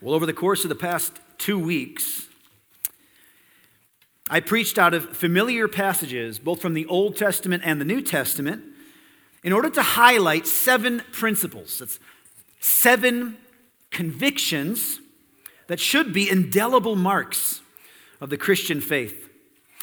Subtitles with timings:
[0.00, 2.28] Well, over the course of the past two weeks,
[4.30, 8.62] I preached out of familiar passages, both from the Old Testament and the New Testament,
[9.42, 11.78] in order to highlight seven principles.
[11.78, 11.98] That's
[12.60, 13.38] seven
[13.90, 15.00] convictions
[15.66, 17.60] that should be indelible marks
[18.20, 19.28] of the Christian faith.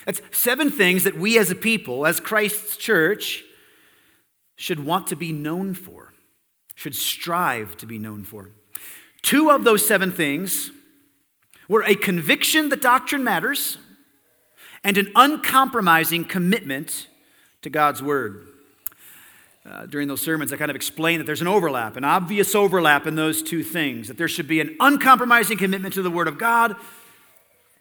[0.05, 3.43] That's seven things that we as a people, as Christ's church,
[4.55, 6.13] should want to be known for,
[6.73, 8.51] should strive to be known for.
[9.25, 10.69] Two of those seven things
[11.67, 13.79] were a conviction that doctrine matters
[14.83, 17.07] and an uncompromising commitment
[17.63, 18.45] to God's word.
[19.67, 23.07] Uh, during those sermons, I kind of explained that there's an overlap, an obvious overlap
[23.07, 26.37] in those two things, that there should be an uncompromising commitment to the Word of
[26.37, 26.75] God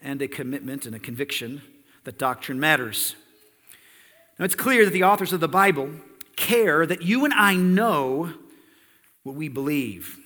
[0.00, 1.60] and a commitment and a conviction
[2.04, 3.16] that doctrine matters.
[4.38, 5.90] Now, it's clear that the authors of the Bible
[6.36, 8.32] care that you and I know
[9.24, 10.23] what we believe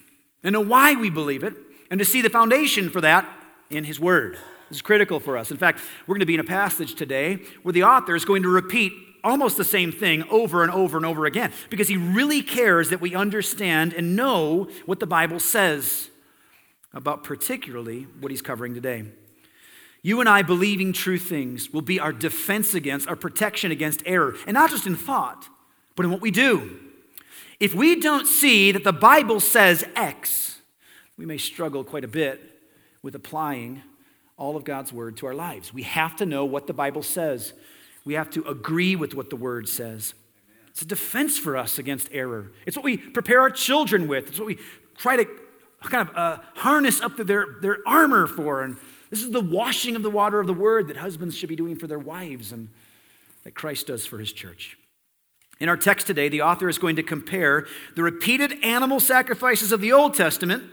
[0.48, 1.52] and know why we believe it,
[1.90, 3.28] and to see the foundation for that
[3.68, 4.38] in His Word.
[4.70, 5.50] This is critical for us.
[5.50, 8.42] In fact, we're going to be in a passage today where the author is going
[8.44, 12.40] to repeat almost the same thing over and over and over again because he really
[12.40, 16.08] cares that we understand and know what the Bible says
[16.94, 19.04] about particularly what he's covering today.
[20.00, 24.34] You and I believing true things will be our defense against, our protection against error,
[24.46, 25.46] and not just in thought,
[25.94, 26.87] but in what we do.
[27.60, 30.60] If we don't see that the Bible says X,
[31.16, 32.40] we may struggle quite a bit
[33.02, 33.82] with applying
[34.36, 35.74] all of God's word to our lives.
[35.74, 37.52] We have to know what the Bible says.
[38.04, 40.14] We have to agree with what the word says.
[40.68, 42.52] It's a defense for us against error.
[42.64, 44.28] It's what we prepare our children with.
[44.28, 44.58] It's what we
[44.96, 45.26] try to
[45.82, 48.62] kind of uh, harness up their, their armor for.
[48.62, 48.76] And
[49.10, 51.74] this is the washing of the water of the word that husbands should be doing
[51.74, 52.68] for their wives and
[53.42, 54.77] that Christ does for his church.
[55.60, 59.80] In our text today, the author is going to compare the repeated animal sacrifices of
[59.80, 60.64] the Old Testament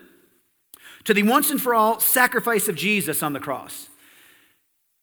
[1.06, 3.90] to the once and for all sacrifice of Jesus on the cross.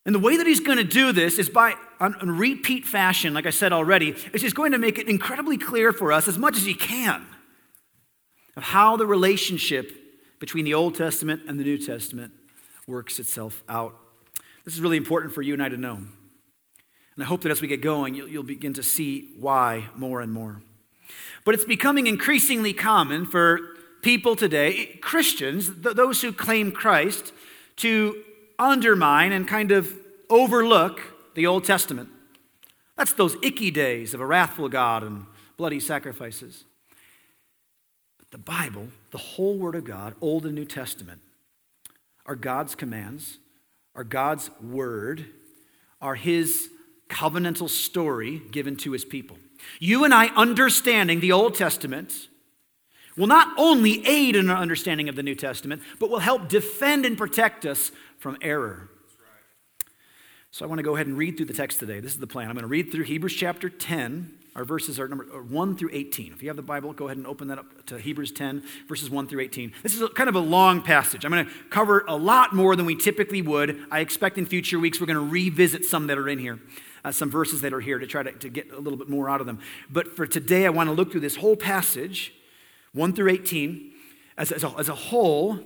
[0.04, 3.46] And the way that he's going to do this is by, on, repeat fashion, like
[3.46, 6.56] I said already, is he's going to make it incredibly clear for us, as much
[6.56, 7.24] as he can,
[8.56, 9.92] of how the relationship
[10.40, 12.32] between the Old Testament and the New Testament
[12.88, 13.96] works itself out.
[14.64, 16.02] This is really important for you and I to know.
[17.14, 20.20] And I hope that as we get going, you'll, you'll begin to see why more
[20.20, 20.62] and more.
[21.44, 23.60] But it's becoming increasingly common for
[24.02, 27.32] people today, Christians, th- those who claim Christ,
[27.76, 28.22] to
[28.58, 29.92] undermine and kind of
[30.30, 31.00] overlook
[31.34, 32.08] the Old Testament.
[32.96, 36.64] That's those icky days of a wrathful God and bloody sacrifices.
[38.18, 41.20] But the Bible, the whole Word of God, Old and New Testament,
[42.26, 43.38] are God's commands,
[43.94, 45.26] are God's Word,
[46.00, 46.68] are His
[47.12, 49.36] covenantal story given to his people.
[49.78, 52.28] You and I understanding the Old Testament
[53.16, 57.04] will not only aid in our understanding of the New Testament, but will help defend
[57.04, 58.88] and protect us from error.
[60.50, 62.00] So I want to go ahead and read through the text today.
[62.00, 62.48] This is the plan.
[62.48, 64.32] I'm going to read through Hebrews chapter 10.
[64.54, 66.32] Our verses are number 1 through 18.
[66.32, 69.08] If you have the Bible, go ahead and open that up to Hebrews 10, verses
[69.08, 69.72] 1 through 18.
[69.82, 71.24] This is a, kind of a long passage.
[71.24, 73.78] I'm going to cover a lot more than we typically would.
[73.90, 76.58] I expect in future weeks we're going to revisit some that are in here
[77.04, 79.28] uh, some verses that are here to try to, to get a little bit more
[79.28, 79.58] out of them.
[79.90, 82.32] But for today, I want to look through this whole passage,
[82.92, 83.92] 1 through 18,
[84.36, 85.60] as, as, a, as a whole,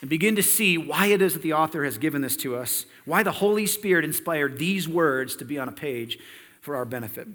[0.00, 2.84] and begin to see why it is that the author has given this to us,
[3.04, 6.18] why the Holy Spirit inspired these words to be on a page
[6.60, 7.28] for our benefit.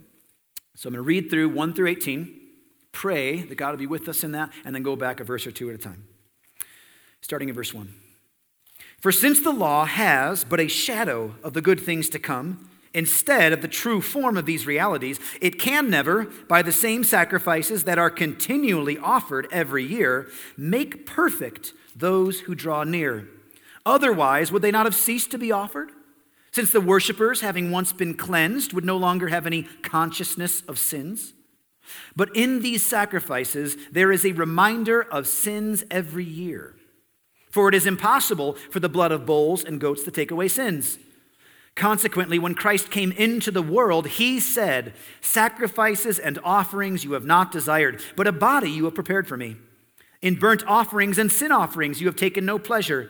[0.76, 2.40] So I'm going to read through 1 through 18,
[2.92, 5.46] pray that God will be with us in that, and then go back a verse
[5.46, 6.06] or two at a time.
[7.22, 7.94] Starting in verse 1.
[9.00, 13.54] For since the law has but a shadow of the good things to come, instead
[13.54, 17.98] of the true form of these realities, it can never, by the same sacrifices that
[17.98, 20.28] are continually offered every year,
[20.58, 23.28] make perfect those who draw near.
[23.86, 25.92] Otherwise, would they not have ceased to be offered?
[26.54, 31.34] Since the worshippers, having once been cleansed, would no longer have any consciousness of sins.
[32.16, 36.76] But in these sacrifices, there is a reminder of sins every year.
[37.50, 40.98] For it is impossible for the blood of bulls and goats to take away sins.
[41.76, 47.52] Consequently, when Christ came into the world, he said, Sacrifices and offerings you have not
[47.52, 49.56] desired, but a body you have prepared for me.
[50.22, 53.10] In burnt offerings and sin offerings you have taken no pleasure.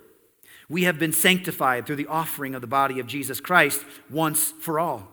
[0.71, 4.79] we have been sanctified through the offering of the body of Jesus Christ once for
[4.79, 5.09] all.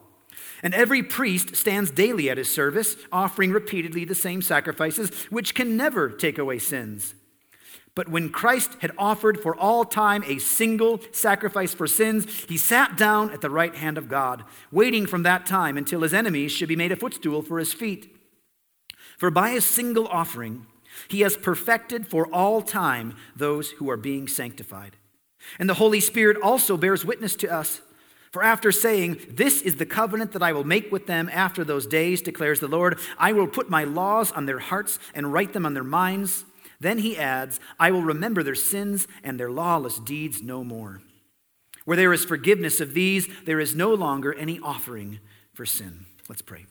[0.63, 5.77] And every priest stands daily at his service, offering repeatedly the same sacrifices, which can
[5.77, 7.15] never take away sins.
[7.97, 12.97] But when Christ had offered for all time a single sacrifice for sins, he sat
[12.97, 16.69] down at the right hand of God, waiting from that time until his enemies should
[16.69, 18.15] be made a footstool for his feet.
[19.19, 20.67] For by a single offering,
[21.09, 24.98] he has perfected for all time those who are being sanctified.
[25.59, 27.81] And the Holy Spirit also bears witness to us.
[28.31, 31.87] For after saying, This is the covenant that I will make with them after those
[31.87, 35.65] days, declares the Lord, I will put my laws on their hearts and write them
[35.65, 36.45] on their minds.
[36.81, 41.01] Then he adds, I will remember their sins and their lawless deeds no more.
[41.85, 45.21] Where there is forgiveness of these, there is no longer any offering
[45.55, 46.07] for sin.
[46.29, 46.67] Let's pray.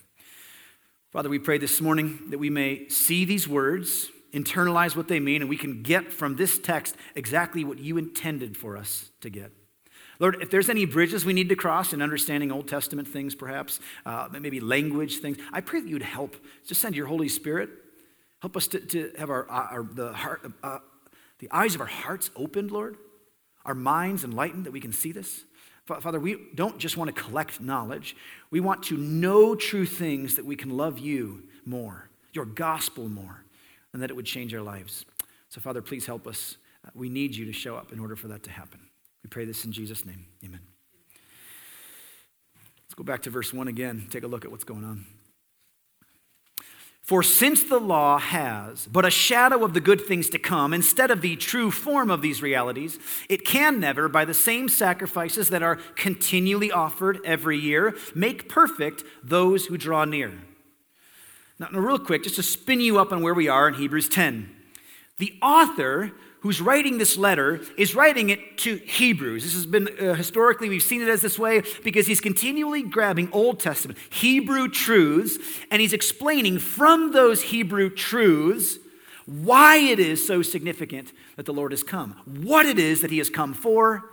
[1.11, 4.09] Father, we pray this morning that we may see these words,
[4.43, 8.57] internalize what they mean, and we can get from this text exactly what you intended
[8.57, 9.51] for us to get.
[10.19, 13.79] Lord, if there's any bridges we need to cross in understanding Old Testament things, perhaps,
[14.05, 16.35] uh, maybe language things, I pray that you would help.
[16.65, 17.69] Just send your Holy Spirit.
[18.39, 20.79] Help us to, to have our, our, the, heart, uh,
[21.39, 22.97] the eyes of our hearts opened, Lord,
[23.65, 25.43] our minds enlightened that we can see this.
[25.85, 28.15] Father, we don't just want to collect knowledge.
[28.51, 33.43] We want to know true things that we can love you more, your gospel more,
[33.93, 35.05] and that it would change our lives.
[35.49, 36.57] So, Father, please help us.
[36.85, 38.79] Uh, we need you to show up in order for that to happen.
[39.23, 40.25] We pray this in Jesus' name.
[40.43, 40.61] Amen.
[42.85, 45.05] Let's go back to verse 1 again, take a look at what's going on.
[47.07, 51.09] For since the law has but a shadow of the good things to come, instead
[51.09, 52.99] of the true form of these realities,
[53.29, 59.05] it can never, by the same sacrifices that are continually offered every year, make perfect
[59.23, 60.33] those who draw near.
[61.59, 64.49] Now, real quick, just to spin you up on where we are in Hebrews 10.
[65.17, 66.11] The author
[66.41, 69.43] who's writing this letter is writing it to Hebrews.
[69.43, 73.29] This has been uh, historically, we've seen it as this way because he's continually grabbing
[73.31, 75.37] Old Testament, Hebrew truths,
[75.71, 78.77] and he's explaining from those Hebrew truths
[79.25, 83.17] why it is so significant that the Lord has come, what it is that he
[83.17, 84.11] has come for,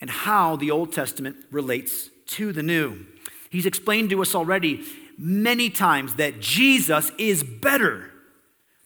[0.00, 3.06] and how the Old Testament relates to the New.
[3.48, 4.84] He's explained to us already
[5.18, 8.10] many times that Jesus is better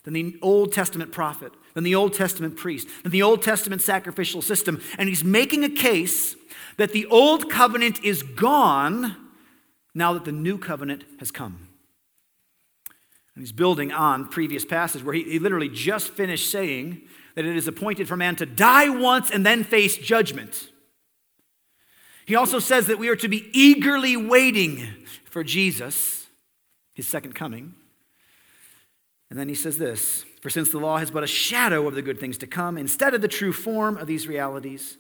[0.05, 4.43] than the Old Testament prophet than the Old Testament priest, than the Old Testament sacrificial
[4.43, 4.83] system.
[4.99, 6.35] And he's making a case
[6.77, 9.15] that the Old Covenant is gone
[9.95, 11.69] now that the New Covenant has come.
[13.37, 17.03] And he's building on previous passages where he, he literally just finished saying
[17.37, 20.73] that it is appointed for man to die once and then face judgment.
[22.27, 24.85] He also says that we are to be eagerly waiting
[25.31, 26.18] for Jesus,
[26.99, 27.73] his second coming.
[29.31, 32.03] And then he says this For since the law has but a shadow of the
[32.03, 34.99] good things to come, instead of the true form of these realities,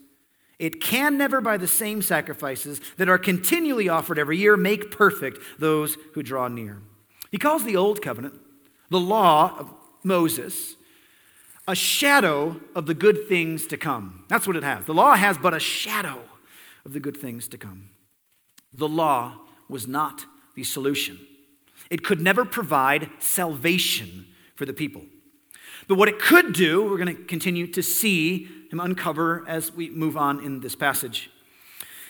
[0.60, 5.38] it can never, by the same sacrifices that are continually offered every year, make perfect
[5.58, 6.82] those who draw near.
[7.32, 8.34] He calls the Old Covenant,
[8.90, 9.74] the law of
[10.04, 10.76] Moses,
[11.66, 14.24] a shadow of the good things to come.
[14.28, 14.84] That's what it has.
[14.84, 16.22] The law has but a shadow
[16.84, 17.90] of the good things to come.
[18.72, 20.24] The law was not
[20.54, 21.18] the solution.
[21.90, 25.02] It could never provide salvation for the people.
[25.86, 29.88] But what it could do, we're going to continue to see him uncover as we
[29.88, 31.30] move on in this passage.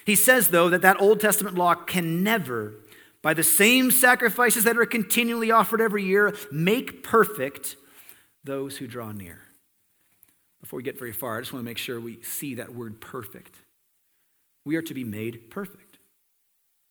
[0.05, 2.75] He says, though, that that Old Testament law can never,
[3.23, 7.77] by the same sacrifices that are continually offered every year, make perfect
[8.43, 9.43] those who draw near.
[10.61, 13.01] Before we get very far, I just want to make sure we see that word
[13.01, 13.55] perfect.
[14.65, 15.99] We are to be made perfect.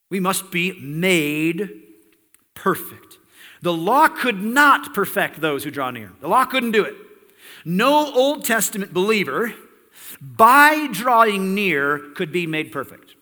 [0.10, 1.87] We must be made
[2.58, 3.20] perfect.
[3.62, 6.12] The law could not perfect those who draw near.
[6.22, 6.96] The law couldn't do it.
[7.64, 9.54] No Old Testament believer,
[10.22, 13.16] by drawing near, could be made perfect.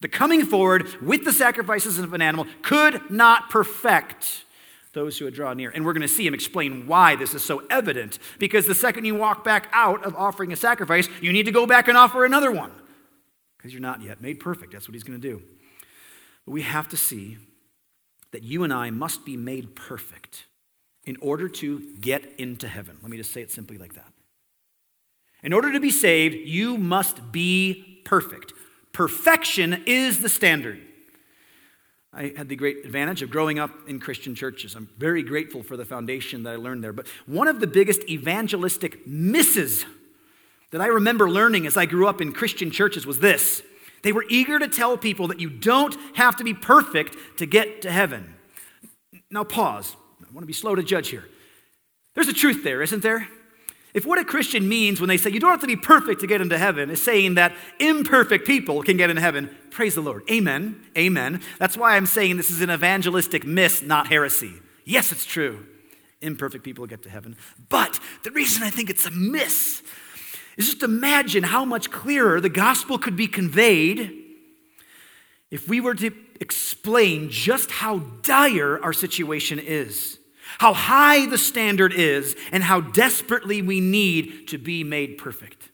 [0.00, 4.44] The coming forward with the sacrifices of an animal could not perfect
[4.92, 5.70] those who would draw near.
[5.70, 8.18] And we're going to see him explain why this is so evident.
[8.38, 11.66] Because the second you walk back out of offering a sacrifice, you need to go
[11.66, 12.72] back and offer another one.
[13.56, 14.72] Because you're not yet made perfect.
[14.72, 15.42] That's what he's going to do.
[16.44, 17.38] But we have to see
[18.32, 20.46] that you and I must be made perfect
[21.04, 22.98] in order to get into heaven.
[23.00, 24.12] Let me just say it simply like that.
[25.42, 28.52] In order to be saved, you must be perfect.
[28.92, 30.80] Perfection is the standard.
[32.12, 34.74] I had the great advantage of growing up in Christian churches.
[34.74, 36.94] I'm very grateful for the foundation that I learned there.
[36.94, 39.84] But one of the biggest evangelistic misses
[40.70, 43.62] that I remember learning as I grew up in Christian churches was this
[44.06, 47.82] they were eager to tell people that you don't have to be perfect to get
[47.82, 48.36] to heaven.
[49.32, 49.96] Now, pause.
[50.20, 51.24] I want to be slow to judge here.
[52.14, 53.26] There's a truth there, isn't there?
[53.94, 56.28] If what a Christian means when they say you don't have to be perfect to
[56.28, 60.22] get into heaven is saying that imperfect people can get into heaven, praise the Lord.
[60.30, 60.86] Amen.
[60.96, 61.40] Amen.
[61.58, 64.52] That's why I'm saying this is an evangelistic miss, not heresy.
[64.84, 65.66] Yes, it's true.
[66.20, 67.36] Imperfect people get to heaven.
[67.68, 69.82] But the reason I think it's a miss
[70.56, 74.12] is just imagine how much clearer the gospel could be conveyed
[75.50, 76.10] if we were to
[76.40, 80.18] explain just how dire our situation is
[80.58, 85.70] how high the standard is, and how desperately we need to be made perfect.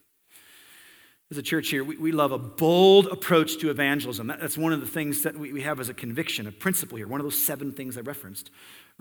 [1.31, 4.27] As a church here, we, we love a bold approach to evangelism.
[4.27, 6.99] That, that's one of the things that we, we have as a conviction, a principle
[6.99, 8.51] here, one of those seven things I referenced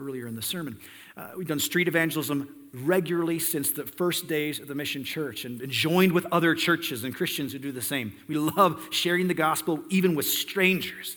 [0.00, 0.78] earlier in the sermon.
[1.16, 5.60] Uh, we've done street evangelism regularly since the first days of the mission church and,
[5.60, 8.14] and, joined with other churches and Christians who do the same.
[8.28, 11.16] We love sharing the gospel even with strangers.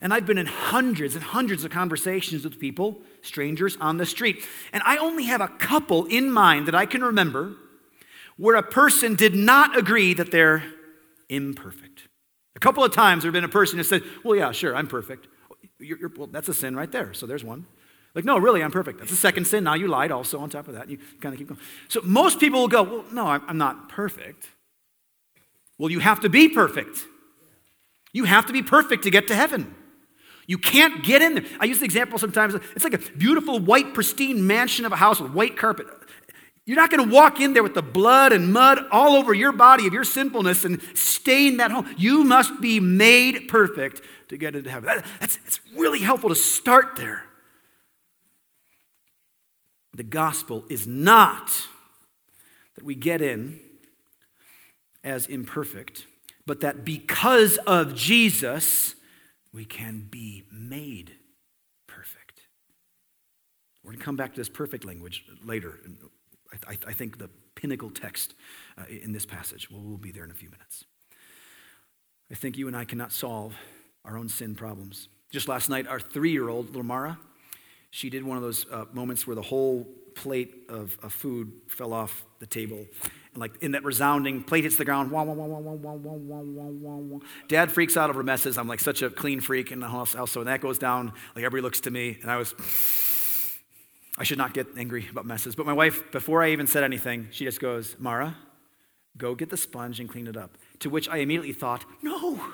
[0.00, 4.42] And I've been in hundreds and hundreds of conversations with people, strangers on the street.
[4.72, 7.56] And I only have a couple in mind that I can remember
[8.38, 10.62] where a person did not agree that they're
[11.28, 12.08] imperfect.
[12.54, 14.86] A couple of times there have been a person who said, Well, yeah, sure, I'm
[14.86, 15.28] perfect.
[15.78, 17.12] You're, you're, well, that's a sin right there.
[17.12, 17.66] So there's one.
[18.16, 18.98] Like, no, really, I'm perfect.
[18.98, 19.62] That's a second sin.
[19.62, 20.88] Now you lied also on top of that.
[20.88, 21.60] You kind of keep going.
[21.88, 24.48] So most people will go, Well, no, I'm not perfect.
[25.76, 27.04] Well, you have to be perfect.
[28.14, 29.74] You have to be perfect to get to heaven.
[30.46, 31.44] You can't get in there.
[31.60, 32.54] I use the example sometimes.
[32.74, 35.86] It's like a beautiful, white, pristine mansion of a house with white carpet.
[36.64, 39.52] You're not going to walk in there with the blood and mud all over your
[39.52, 41.94] body of your sinfulness and stain that home.
[41.98, 44.86] You must be made perfect to get into heaven.
[44.86, 47.26] That, that's, it's really helpful to start there.
[49.96, 51.50] The gospel is not
[52.74, 53.58] that we get in
[55.02, 56.06] as imperfect,
[56.44, 58.94] but that because of Jesus,
[59.54, 61.12] we can be made
[61.86, 62.42] perfect.
[63.82, 65.80] We're going to come back to this perfect language later.
[66.52, 68.34] I, I, I think the pinnacle text
[68.76, 69.70] uh, in this passage.
[69.70, 70.84] Well, we'll be there in a few minutes.
[72.30, 73.54] I think you and I cannot solve
[74.04, 75.08] our own sin problems.
[75.30, 77.18] Just last night, our three year old, little Mara,
[77.96, 81.94] she did one of those uh, moments where the whole plate of, of food fell
[81.94, 82.86] off the table
[83.32, 85.10] and like in that resounding plate hits the ground.
[85.10, 87.18] Wah, wah, wah, wah, wah, wah, wah, wah, wah.
[87.48, 88.58] Dad freaks out over messes.
[88.58, 90.10] I'm like such a clean freak in the house.
[90.10, 92.54] So when that goes down, like everybody looks to me, and I was,
[94.18, 95.54] I should not get angry about messes.
[95.54, 98.36] But my wife, before I even said anything, she just goes, Mara,
[99.16, 100.58] go get the sponge and clean it up.
[100.80, 102.44] To which I immediately thought, no.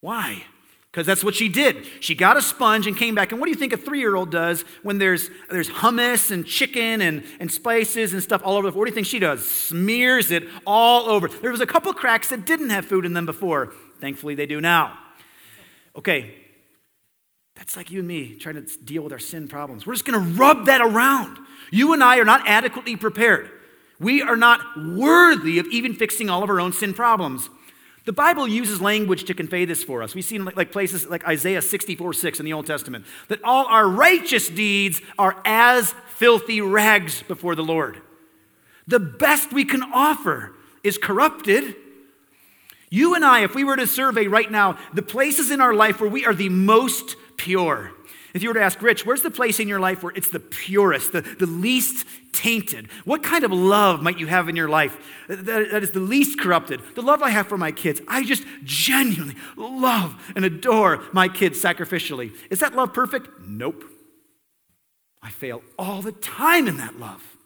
[0.00, 0.44] Why?
[0.90, 1.86] Because that's what she did.
[2.00, 3.30] She got a sponge and came back.
[3.30, 6.46] And what do you think a three year old does when there's, there's hummus and
[6.46, 8.80] chicken and, and spices and stuff all over the floor?
[8.80, 9.44] What do you think she does?
[9.44, 11.28] Smears it all over.
[11.28, 13.74] There was a couple cracks that didn't have food in them before.
[14.00, 14.98] Thankfully, they do now.
[15.94, 16.34] Okay,
[17.56, 19.86] that's like you and me trying to deal with our sin problems.
[19.86, 21.38] We're just going to rub that around.
[21.70, 23.50] You and I are not adequately prepared.
[23.98, 27.48] We are not worthy of even fixing all of our own sin problems.
[28.06, 30.14] The Bible uses language to convey this for us.
[30.14, 33.66] We see in like places like Isaiah 64 6 in the Old Testament that all
[33.66, 38.00] our righteous deeds are as filthy rags before the Lord.
[38.86, 40.52] The best we can offer
[40.84, 41.74] is corrupted.
[42.90, 46.00] You and I, if we were to survey right now the places in our life
[46.00, 47.90] where we are the most pure,
[48.36, 50.40] if you were to ask Rich, where's the place in your life where it's the
[50.40, 52.88] purest, the, the least tainted?
[53.04, 54.96] What kind of love might you have in your life
[55.28, 56.82] that, that is the least corrupted?
[56.94, 58.02] The love I have for my kids.
[58.06, 62.32] I just genuinely love and adore my kids sacrificially.
[62.50, 63.28] Is that love perfect?
[63.40, 63.84] Nope.
[65.22, 67.36] I fail all the time in that love.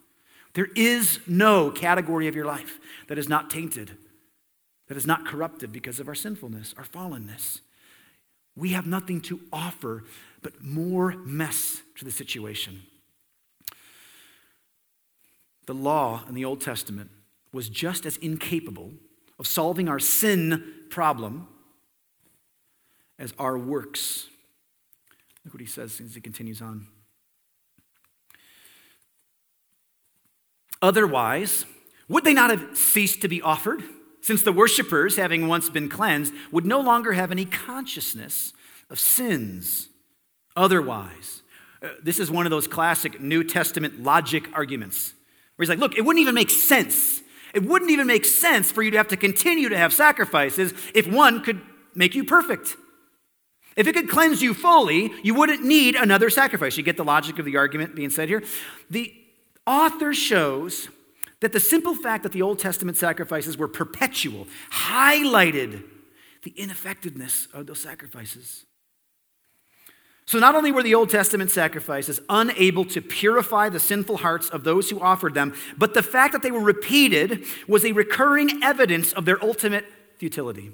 [0.54, 3.92] There is no category of your life that is not tainted,
[4.88, 7.60] that is not corrupted because of our sinfulness, our fallenness.
[8.56, 10.04] We have nothing to offer
[10.42, 12.82] but more mess to the situation.
[15.66, 17.10] The law in the Old Testament
[17.52, 18.92] was just as incapable
[19.38, 21.46] of solving our sin problem
[23.18, 24.26] as our works.
[25.44, 26.86] Look what he says as he continues on.
[30.82, 31.66] Otherwise,
[32.08, 33.82] would they not have ceased to be offered?
[34.22, 38.52] Since the worshippers, having once been cleansed, would no longer have any consciousness
[38.88, 39.89] of sins.
[40.60, 41.40] Otherwise,
[41.82, 45.14] uh, this is one of those classic New Testament logic arguments
[45.56, 47.22] where he's like, look, it wouldn't even make sense.
[47.54, 51.06] It wouldn't even make sense for you to have to continue to have sacrifices if
[51.06, 51.62] one could
[51.94, 52.76] make you perfect.
[53.74, 56.76] If it could cleanse you fully, you wouldn't need another sacrifice.
[56.76, 58.42] You get the logic of the argument being said here.
[58.90, 59.14] The
[59.66, 60.90] author shows
[61.40, 65.84] that the simple fact that the Old Testament sacrifices were perpetual highlighted
[66.42, 68.66] the ineffectiveness of those sacrifices.
[70.26, 74.62] So, not only were the Old Testament sacrifices unable to purify the sinful hearts of
[74.62, 79.12] those who offered them, but the fact that they were repeated was a recurring evidence
[79.12, 79.86] of their ultimate
[80.18, 80.70] futility.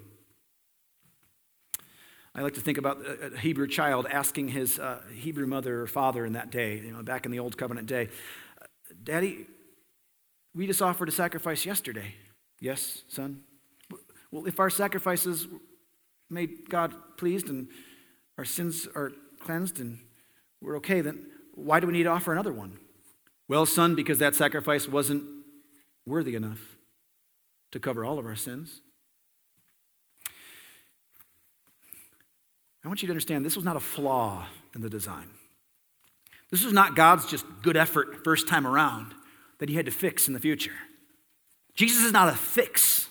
[2.35, 6.27] I like to think about a Hebrew child asking his uh, Hebrew mother or father
[6.27, 8.11] in that day, you know, back in the Old Covenant day,
[9.03, 9.47] Daddy,
[10.55, 12.15] we just offered a sacrifice yesterday.
[12.61, 13.41] Yes, son?
[14.31, 15.47] Well, if our sacrifices
[16.29, 17.69] made God pleased and
[18.37, 19.13] our sins are
[19.47, 19.99] cleansed and
[20.61, 22.79] we're okay, then why do we need to offer another one?
[23.49, 25.25] Well, son, because that sacrifice wasn't
[26.05, 26.77] worthy enough
[27.71, 28.81] to cover all of our sins.
[32.85, 35.29] I want you to understand this was not a flaw in the design.
[36.51, 39.13] This was not God's just good effort first time around
[39.59, 40.75] that he had to fix in the future.
[41.75, 43.06] Jesus is not a fix.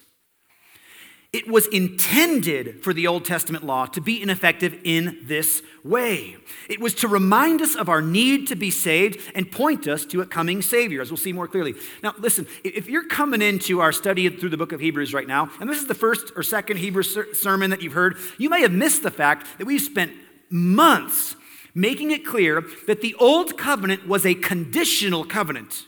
[1.35, 6.37] It was intended for the Old Testament law to be ineffective in this way.
[6.69, 10.21] It was to remind us of our need to be saved and point us to
[10.21, 11.73] a coming Savior, as we'll see more clearly.
[12.01, 15.49] Now, listen, if you're coming into our study through the book of Hebrews right now,
[15.59, 18.71] and this is the first or second Hebrew sermon that you've heard, you may have
[18.71, 20.13] missed the fact that we've spent
[20.49, 21.35] months
[21.73, 25.85] making it clear that the Old Covenant was a conditional covenant,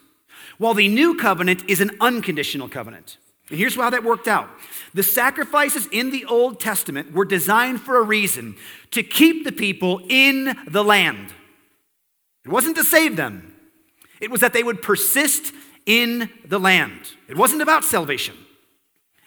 [0.58, 3.18] while the New Covenant is an unconditional covenant.
[3.50, 4.50] And here's how that worked out.
[4.94, 8.56] The sacrifices in the Old Testament were designed for a reason
[8.92, 11.34] to keep the people in the land.
[12.46, 13.54] It wasn't to save them,
[14.20, 15.54] it was that they would persist
[15.86, 17.14] in the land.
[17.28, 18.36] It wasn't about salvation.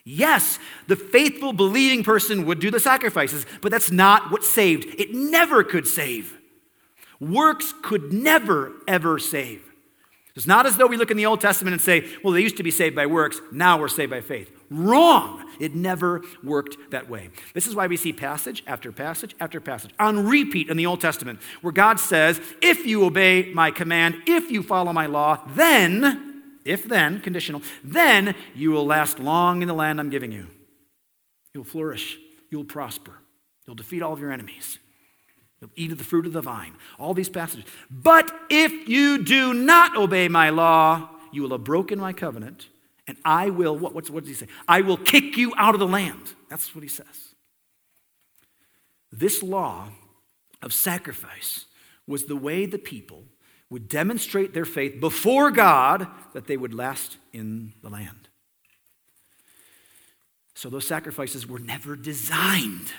[0.05, 4.99] Yes, the faithful, believing person would do the sacrifices, but that's not what saved.
[4.99, 6.39] It never could save.
[7.21, 9.70] Works could never, ever save.
[10.37, 12.57] It's not as though we look in the Old Testament and say, well, they used
[12.59, 14.51] to be saved by works, now we're saved by faith.
[14.71, 15.45] Wrong.
[15.59, 17.31] It never worked that way.
[17.53, 21.01] This is why we see passage after passage after passage on repeat in the Old
[21.01, 26.43] Testament, where God says, if you obey my command, if you follow my law, then,
[26.65, 30.47] if then, conditional, then you will last long in the land I'm giving you.
[31.53, 32.17] You'll flourish,
[32.51, 33.19] you'll prosper,
[33.67, 34.79] you'll defeat all of your enemies.
[35.77, 36.75] Eat of the fruit of the vine.
[36.99, 37.67] All these passages.
[37.91, 42.69] But if you do not obey my law, you will have broken my covenant,
[43.07, 44.49] and I will, what, what does he say?
[44.67, 46.35] I will kick you out of the land.
[46.49, 47.35] That's what he says.
[49.13, 49.89] This law
[50.63, 51.67] of sacrifice
[52.07, 53.25] was the way the people
[53.69, 58.29] would demonstrate their faith before God that they would last in the land.
[60.55, 62.93] So those sacrifices were never designed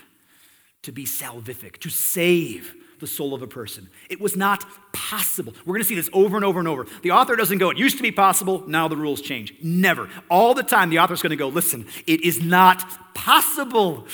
[0.83, 3.89] to be salvific, to save the soul of a person.
[4.09, 5.53] It was not possible.
[5.65, 6.85] We're going to see this over and over and over.
[7.01, 9.53] The author doesn't go, it used to be possible, now the rules change.
[9.61, 10.07] Never.
[10.29, 14.05] All the time, the author's going to go, listen, it is not possible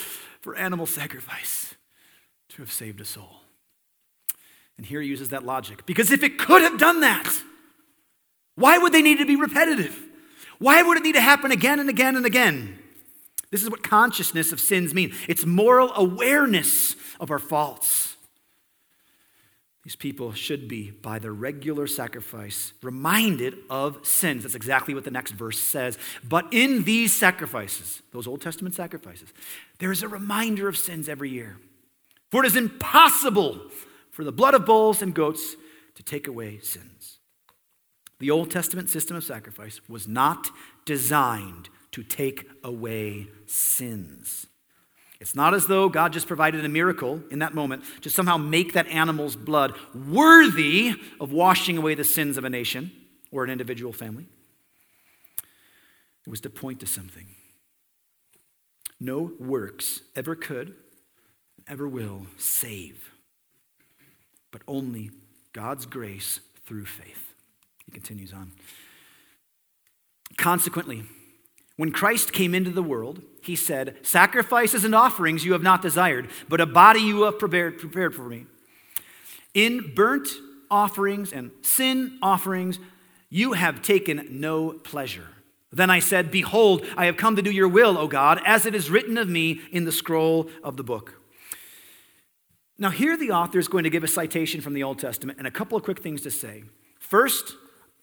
[0.41, 1.75] for animal sacrifice
[2.49, 3.41] to have saved a soul.
[4.77, 5.85] And here he uses that logic.
[5.85, 7.29] Because if it could have done that,
[8.55, 9.99] why would they need to be repetitive?
[10.59, 12.79] Why would it need to happen again and again and again?
[13.51, 15.13] This is what consciousness of sins mean.
[15.27, 18.15] It's moral awareness of our faults.
[19.83, 24.43] These people should be, by their regular sacrifice, reminded of sins.
[24.43, 25.97] That's exactly what the next verse says.
[26.27, 29.29] But in these sacrifices, those Old Testament sacrifices,
[29.79, 31.57] there is a reminder of sins every year.
[32.31, 33.61] For it is impossible
[34.11, 35.55] for the blood of bulls and goats
[35.95, 37.19] to take away sins.
[38.19, 40.49] The Old Testament system of sacrifice was not
[40.83, 44.47] designed to take away sins.
[45.19, 48.73] It's not as though God just provided a miracle in that moment to somehow make
[48.73, 52.91] that animal's blood worthy of washing away the sins of a nation
[53.31, 54.27] or an individual family.
[56.25, 57.27] It was to point to something.
[58.99, 60.75] No works ever could,
[61.67, 63.11] ever will save,
[64.51, 65.11] but only
[65.53, 67.33] God's grace through faith.
[67.85, 68.51] He continues on.
[70.35, 71.03] Consequently,
[71.77, 76.29] when Christ came into the world, he said, Sacrifices and offerings you have not desired,
[76.49, 78.45] but a body you have prepared, prepared for me.
[79.53, 80.27] In burnt
[80.69, 82.79] offerings and sin offerings,
[83.29, 85.29] you have taken no pleasure.
[85.71, 88.73] Then I said, Behold, I have come to do your will, O God, as it
[88.73, 91.21] is written of me in the scroll of the book.
[92.79, 95.47] Now, here the author is going to give a citation from the Old Testament and
[95.47, 96.63] a couple of quick things to say.
[96.99, 97.55] First,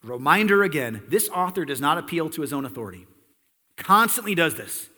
[0.03, 3.07] reminder again this author does not appeal to his own authority.
[3.77, 4.89] Constantly does this.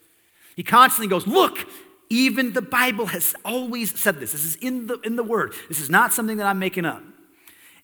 [0.54, 1.68] He constantly goes, Look,
[2.08, 4.32] even the Bible has always said this.
[4.32, 5.54] This is in the, in the Word.
[5.68, 7.02] This is not something that I'm making up.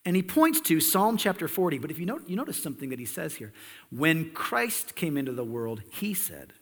[0.04, 1.78] And he points to Psalm chapter 40.
[1.78, 3.52] But if you, you notice something that he says here.
[3.90, 6.52] When Christ came into the world, he said,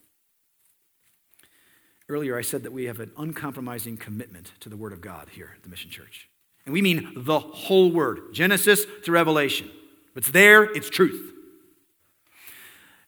[2.08, 5.52] Earlier, I said that we have an uncompromising commitment to the Word of God here
[5.56, 6.28] at the Mission Church.
[6.66, 9.70] And we mean the whole word, Genesis to Revelation.
[10.16, 11.32] It's there, it's truth.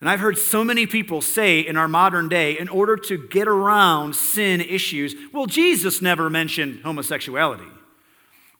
[0.03, 3.47] And I've heard so many people say in our modern day, in order to get
[3.47, 7.69] around sin issues, well, Jesus never mentioned homosexuality.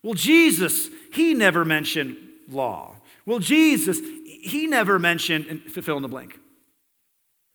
[0.01, 2.15] Well, Jesus, he never mentioned
[2.47, 2.95] law.
[3.25, 6.39] Well, Jesus, he never mentioned, and fill in the blank.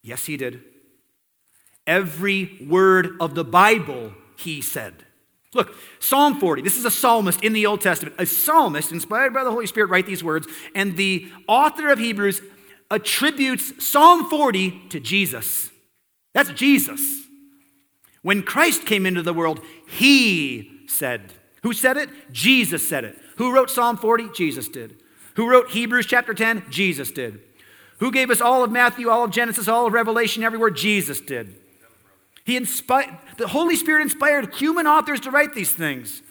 [0.03, 0.63] Yes, he did.
[1.87, 5.07] Every word of the Bible, he said.
[5.55, 6.61] Look, Psalm 40.
[6.61, 8.17] This is a psalmist in the Old Testament.
[8.19, 12.43] A psalmist inspired by the Holy Spirit write these words, and the author of Hebrews
[12.91, 15.71] attributes Psalm 40 to Jesus.
[16.33, 17.01] That's Jesus.
[18.23, 22.11] When Christ came into the world, he said, Who said it?
[22.33, 23.19] Jesus said it.
[23.37, 24.31] Who wrote Psalm 40?
[24.35, 24.97] Jesus did.
[25.37, 26.65] Who wrote Hebrews chapter 10?
[26.71, 27.41] Jesus did.
[27.99, 30.71] Who gave us all of Matthew, all of Genesis, all of Revelation, everywhere?
[30.71, 31.57] Jesus did.
[32.45, 36.23] He inspired, the Holy Spirit inspired human authors to write these things.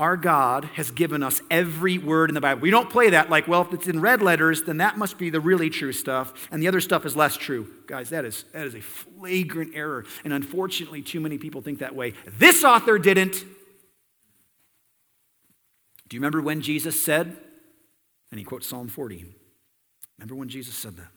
[0.00, 2.62] Our God has given us every word in the Bible.
[2.62, 5.28] We don't play that like, well, if it's in red letters, then that must be
[5.28, 7.70] the really true stuff, and the other stuff is less true.
[7.86, 11.94] Guys, that is, that is a flagrant error, and unfortunately, too many people think that
[11.94, 12.14] way.
[12.38, 13.44] This author didn't.
[16.08, 17.36] Do you remember when Jesus said,
[18.30, 19.26] and he quotes Psalm 40.
[20.16, 21.08] Remember when Jesus said that?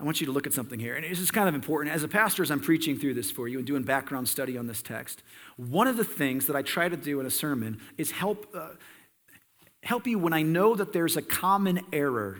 [0.00, 0.94] I want you to look at something here.
[0.94, 1.94] And this is kind of important.
[1.94, 4.68] As a pastor, as I'm preaching through this for you and doing background study on
[4.68, 5.24] this text,
[5.56, 8.70] one of the things that I try to do in a sermon is help, uh,
[9.82, 12.38] help you when I know that there's a common error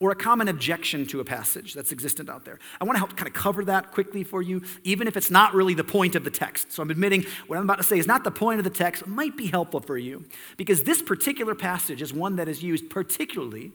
[0.00, 2.58] or a common objection to a passage that's existent out there.
[2.80, 5.54] I want to help kind of cover that quickly for you, even if it's not
[5.54, 6.72] really the point of the text.
[6.72, 9.02] So I'm admitting what I'm about to say is not the point of the text,
[9.02, 10.24] it might be helpful for you,
[10.56, 13.72] because this particular passage is one that is used particularly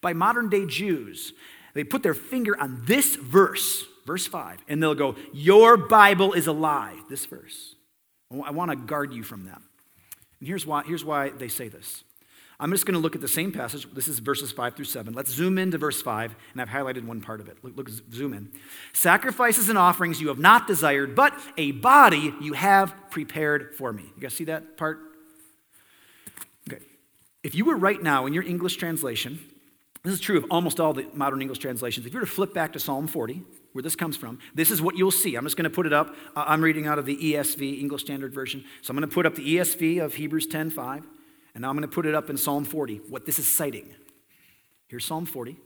[0.00, 1.34] by modern day Jews
[1.74, 6.46] they put their finger on this verse, verse 5, and they'll go, Your Bible is
[6.46, 7.74] a lie, this verse.
[8.32, 9.60] I want to guard you from that.
[10.38, 12.04] And here's why, here's why they say this.
[12.60, 13.86] I'm just going to look at the same passage.
[13.94, 15.14] This is verses 5 through 7.
[15.14, 17.56] Let's zoom into verse 5, and I've highlighted one part of it.
[17.62, 18.52] Look, look, zoom in.
[18.92, 24.02] Sacrifices and offerings you have not desired, but a body you have prepared for me.
[24.14, 24.98] You guys see that part?
[26.68, 26.84] Okay.
[27.42, 29.40] If you were right now in your English translation
[30.02, 32.06] this is true of almost all the modern English translations.
[32.06, 34.80] If you were to flip back to Psalm 40, where this comes from, this is
[34.80, 35.34] what you'll see.
[35.36, 36.14] I'm just going to put it up.
[36.34, 38.64] I'm reading out of the ESV, English Standard Version.
[38.80, 41.06] So I'm going to put up the ESV of Hebrews 10 5,
[41.54, 43.94] and now I'm going to put it up in Psalm 40, what this is citing.
[44.88, 45.56] Here's Psalm 40,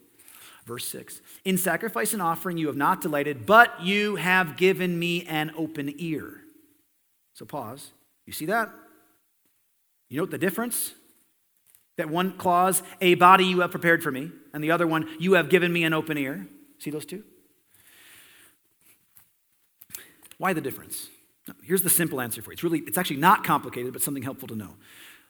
[0.67, 1.21] verse 6.
[1.45, 5.95] In sacrifice and offering you have not delighted, but you have given me an open
[5.99, 6.41] ear.
[7.35, 7.93] So pause.
[8.27, 8.71] You see that?
[10.09, 10.95] You know what the difference?
[11.97, 15.35] That one clause, a body you have prepared for me, and the other one, you
[15.35, 16.49] have given me an open ear.
[16.79, 17.23] See those two?
[20.39, 21.09] Why the difference?
[21.63, 22.55] Here's the simple answer for you.
[22.55, 24.75] It's really, it's actually not complicated, but something helpful to know.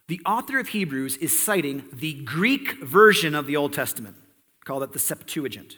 [0.09, 4.17] The author of Hebrews is citing the Greek version of the Old Testament.
[4.65, 5.77] Call that the Septuagint.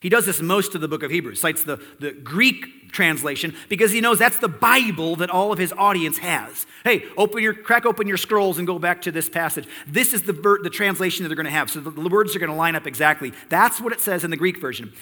[0.00, 3.92] He does this most of the book of Hebrews, cites the, the Greek translation because
[3.92, 6.66] he knows that's the Bible that all of his audience has.
[6.84, 9.66] Hey, open your, crack open your scrolls and go back to this passage.
[9.86, 11.70] This is the, ver- the translation that they're going to have.
[11.70, 13.32] So the, the words are going to line up exactly.
[13.48, 14.92] That's what it says in the Greek version.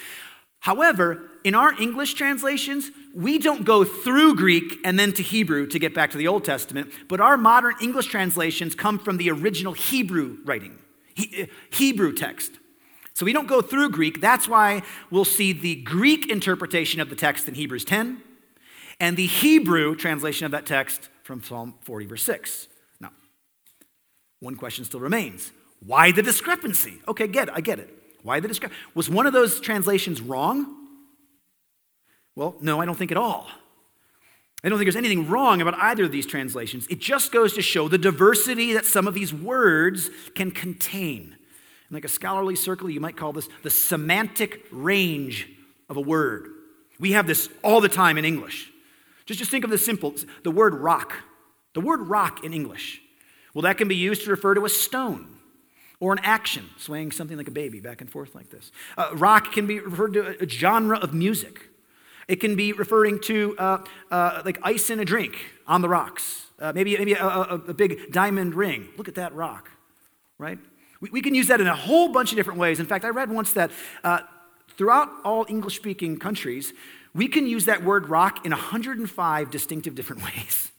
[0.61, 5.79] However, in our English translations, we don't go through Greek and then to Hebrew to
[5.79, 9.75] get back to the Old Testament, but our modern English translations come from the original
[9.75, 10.79] Hebrew writing,
[11.15, 12.53] he, uh, Hebrew text.
[13.15, 14.21] So we don't go through Greek.
[14.21, 18.21] That's why we'll see the Greek interpretation of the text in Hebrews 10
[18.99, 22.69] and the Hebrew translation of that text from Psalm 40, verse 6.
[23.01, 23.13] Now,
[24.41, 25.53] one question still remains
[25.85, 27.01] why the discrepancy?
[27.07, 27.91] Okay, get it, I get it.
[28.23, 28.83] Why the discrepancy?
[28.95, 30.67] Was one of those translations wrong?
[32.35, 33.47] Well, no, I don't think at all.
[34.65, 36.87] I don't think there's anything wrong about either of these translations.
[36.89, 41.37] It just goes to show the diversity that some of these words can contain.
[41.91, 45.49] In like a scholarly circle, you might call this the semantic range
[45.89, 46.49] of a word.
[46.99, 48.71] We have this all the time in English.
[49.27, 51.15] Just, just think of the simple the word rock.
[51.75, 53.01] The word rock in English.
[53.53, 55.35] Well, that can be used to refer to a stone
[56.01, 58.73] or an action, swaying something like a baby back and forth like this.
[58.97, 61.69] Uh, rock can be referred to a genre of music.
[62.27, 66.47] It can be referring to uh, uh, like ice in a drink on the rocks.
[66.59, 68.89] Uh, maybe maybe a, a, a big diamond ring.
[68.97, 69.71] Look at that rock,
[70.39, 70.59] right?
[71.05, 72.81] We, we can use that in a whole bunch of different ways.
[72.81, 73.71] In fact, I read once that
[74.03, 74.21] uh,
[74.79, 76.73] throughout all English speaking countries,
[77.15, 80.73] we can use that word rock in 105 distinctive different ways.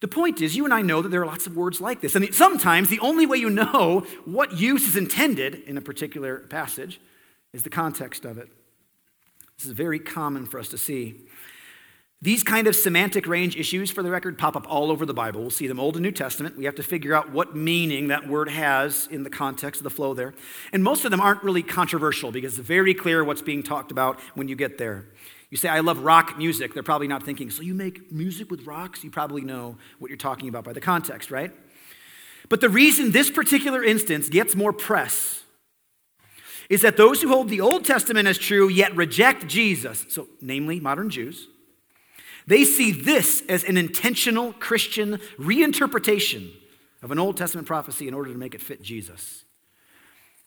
[0.00, 2.14] The point is, you and I know that there are lots of words like this.
[2.14, 7.00] And sometimes the only way you know what use is intended in a particular passage
[7.52, 8.48] is the context of it.
[9.58, 11.16] This is very common for us to see.
[12.20, 15.40] These kind of semantic range issues, for the record, pop up all over the Bible.
[15.40, 16.58] We'll see them Old and New Testament.
[16.58, 19.90] We have to figure out what meaning that word has in the context of the
[19.90, 20.34] flow there.
[20.72, 24.18] And most of them aren't really controversial because it's very clear what's being talked about
[24.34, 25.06] when you get there.
[25.50, 26.74] You say, I love rock music.
[26.74, 29.04] They're probably not thinking, so you make music with rocks?
[29.04, 31.52] You probably know what you're talking about by the context, right?
[32.48, 35.44] But the reason this particular instance gets more press
[36.68, 40.80] is that those who hold the Old Testament as true yet reject Jesus, so namely
[40.80, 41.46] modern Jews,
[42.48, 46.50] they see this as an intentional Christian reinterpretation
[47.02, 49.44] of an Old Testament prophecy in order to make it fit Jesus.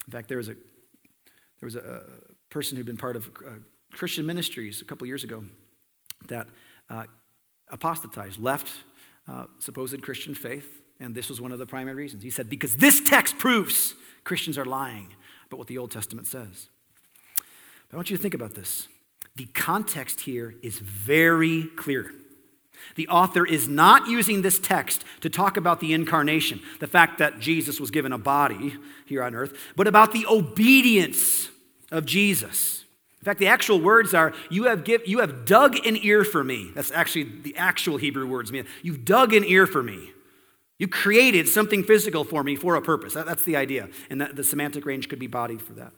[0.08, 2.02] In fact, there was a, there was a
[2.50, 3.52] person who'd been part of uh,
[3.94, 5.44] Christian ministries a couple years ago
[6.28, 6.48] that
[6.90, 7.04] uh,
[7.70, 8.72] apostatized, left
[9.28, 12.24] uh, supposed Christian faith, and this was one of the primary reasons.
[12.24, 15.14] He said, Because this text proves Christians are lying
[15.46, 16.70] about what the Old Testament says.
[17.38, 18.88] But I want you to think about this.
[19.36, 22.12] The context here is very clear.
[22.96, 27.40] The author is not using this text to talk about the incarnation, the fact that
[27.40, 31.50] Jesus was given a body here on earth, but about the obedience
[31.92, 32.86] of Jesus.
[33.22, 36.44] In fact, the actual words are, you have, give, you have dug an ear for
[36.44, 36.72] me.
[36.74, 38.52] That's actually the actual Hebrew words.
[38.52, 38.66] Mean.
[38.82, 40.12] You've dug an ear for me.
[40.80, 43.14] You created something physical for me for a purpose.
[43.14, 43.90] That, that's the idea.
[44.10, 45.94] And the semantic range could be body for that.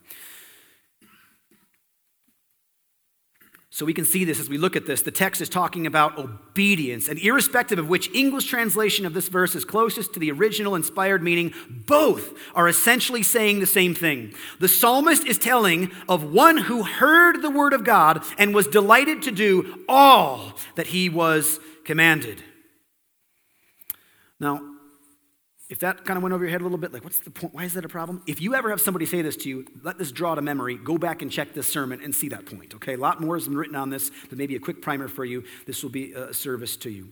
[3.75, 5.01] So we can see this as we look at this.
[5.01, 9.55] The text is talking about obedience, and irrespective of which English translation of this verse
[9.55, 11.55] is closest to the original inspired meaning,
[11.87, 14.35] both are essentially saying the same thing.
[14.59, 19.23] The psalmist is telling of one who heard the word of God and was delighted
[19.23, 22.43] to do all that he was commanded.
[24.39, 24.72] Now,
[25.73, 27.51] if that kind of went over your head a little bit, like, what's the point?
[27.51, 28.21] Why is that a problem?
[28.27, 30.77] If you ever have somebody say this to you, let this draw to memory.
[30.77, 32.93] Go back and check this sermon and see that point, okay?
[32.93, 35.43] A lot more has been written on this, but maybe a quick primer for you.
[35.65, 37.09] This will be a service to you.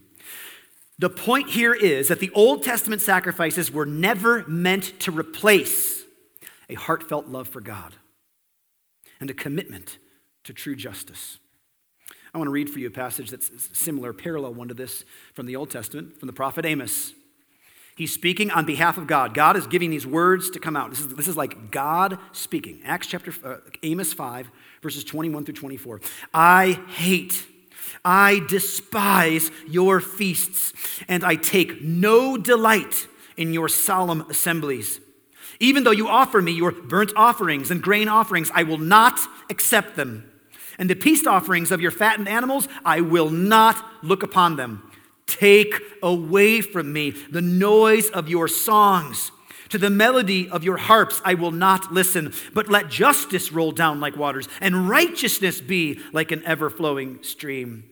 [0.99, 6.03] The point here is that the Old Testament sacrifices were never meant to replace
[6.69, 7.95] a heartfelt love for God
[9.19, 9.97] and a commitment
[10.43, 11.39] to true justice.
[12.31, 15.47] I want to read for you a passage that's similar, parallel one to this from
[15.47, 17.15] the Old Testament, from the prophet Amos.
[18.01, 19.35] He's speaking on behalf of God.
[19.35, 20.89] God is giving these words to come out.
[20.89, 22.81] This is, this is like God speaking.
[22.83, 24.49] Acts chapter, uh, Amos 5,
[24.81, 26.01] verses 21 through 24.
[26.33, 27.45] I hate,
[28.03, 30.73] I despise your feasts,
[31.07, 33.05] and I take no delight
[33.37, 34.99] in your solemn assemblies.
[35.59, 39.19] Even though you offer me your burnt offerings and grain offerings, I will not
[39.51, 40.27] accept them.
[40.79, 44.90] And the peace offerings of your fattened animals, I will not look upon them.
[45.31, 49.31] Take away from me the noise of your songs.
[49.69, 54.01] To the melody of your harps I will not listen, but let justice roll down
[54.01, 57.85] like waters and righteousness be like an ever flowing stream.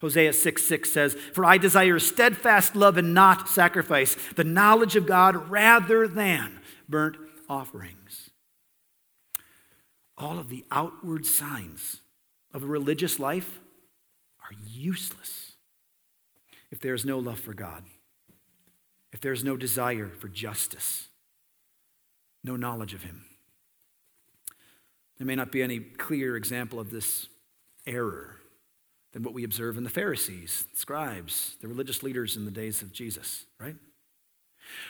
[0.00, 5.06] Hosea 6 6 says, For I desire steadfast love and not sacrifice, the knowledge of
[5.06, 8.30] God rather than burnt offerings.
[10.16, 12.00] All of the outward signs
[12.54, 13.60] of a religious life
[14.40, 15.55] are useless
[16.76, 17.84] if there is no love for God,
[19.10, 21.08] if there is no desire for justice,
[22.44, 23.24] no knowledge of Him.
[25.16, 27.28] There may not be any clearer example of this
[27.86, 28.36] error
[29.14, 32.82] than what we observe in the Pharisees, the scribes, the religious leaders in the days
[32.82, 33.76] of Jesus, right?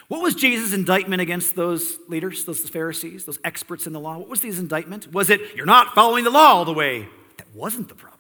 [0.09, 4.19] What was Jesus' indictment against those leaders, those Pharisees, those experts in the law?
[4.19, 5.13] What was his indictment?
[5.13, 7.09] Was it, you're not following the law all the way?
[7.37, 8.16] That wasn't the problem.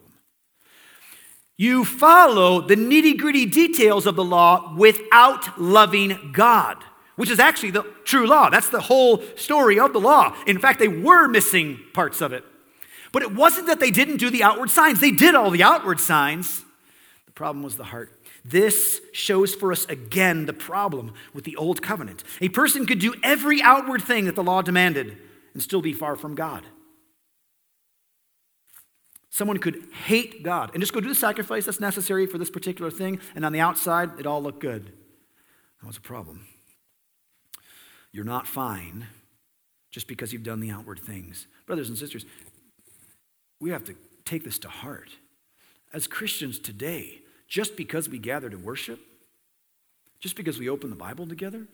[1.57, 6.77] You follow the nitty gritty details of the law without loving God,
[7.17, 8.51] which is actually the true law.
[8.51, 10.37] That's the whole story of the law.
[10.47, 12.45] In fact, they were missing parts of it.
[13.11, 15.99] But it wasn't that they didn't do the outward signs, they did all the outward
[15.99, 16.65] signs.
[17.25, 18.13] The problem was the heart.
[18.45, 22.23] This shows for us again the problem with the old covenant.
[22.41, 25.17] A person could do every outward thing that the law demanded
[25.55, 26.65] and still be far from God.
[29.37, 32.91] Someone could hate God and just go do the sacrifice that's necessary for this particular
[32.91, 34.95] thing, and on the outside, it all looked good.
[35.83, 36.47] That was a problem.
[38.13, 39.09] You're not fine
[39.91, 41.49] just because you've done the outward things.
[41.67, 42.25] Brothers and sisters,
[43.61, 43.95] we have to
[44.25, 45.11] take this to heart.
[45.93, 49.01] As Christians today, just because we gather to worship,
[50.19, 51.67] just because we open the Bible together,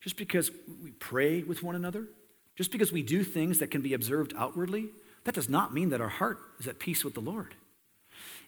[0.00, 2.06] just because we pray with one another,
[2.54, 4.90] just because we do things that can be observed outwardly,
[5.28, 7.54] that does not mean that our heart is at peace with the Lord.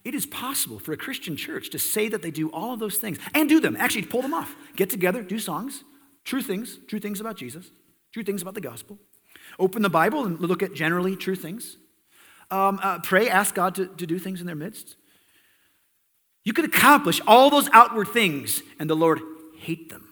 [0.02, 2.96] It is possible for a Christian church to say that they do all of those
[2.96, 4.56] things and do them, actually pull them off.
[4.76, 5.84] Get together, do songs,
[6.24, 7.70] true things, true things about Jesus,
[8.14, 8.98] true things about the gospel.
[9.58, 11.76] Open the Bible and look at generally true things.
[12.50, 14.96] Um, uh, pray, ask God to, to do things in their midst.
[16.44, 19.20] You could accomplish all those outward things and the Lord
[19.58, 20.08] hate them.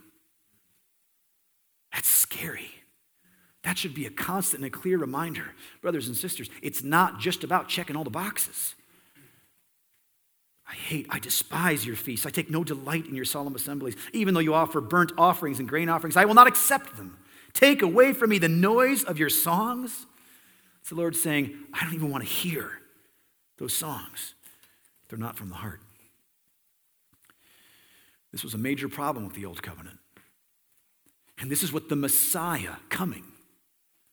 [1.95, 2.78] That's scary.
[3.69, 5.45] That should be a constant and a clear reminder,
[5.83, 6.49] brothers and sisters.
[6.63, 8.75] It's not just about checking all the boxes.
[10.67, 12.25] I hate, I despise your feasts.
[12.25, 13.95] I take no delight in your solemn assemblies.
[14.15, 17.19] Even though you offer burnt offerings and grain offerings, I will not accept them.
[17.53, 20.07] Take away from me the noise of your songs.
[20.81, 22.71] It's the Lord saying, I don't even want to hear
[23.59, 24.33] those songs.
[25.11, 25.83] They're not from the heart.
[28.33, 29.99] This was a major problem with the Old Covenant.
[31.37, 33.25] And this is what the Messiah coming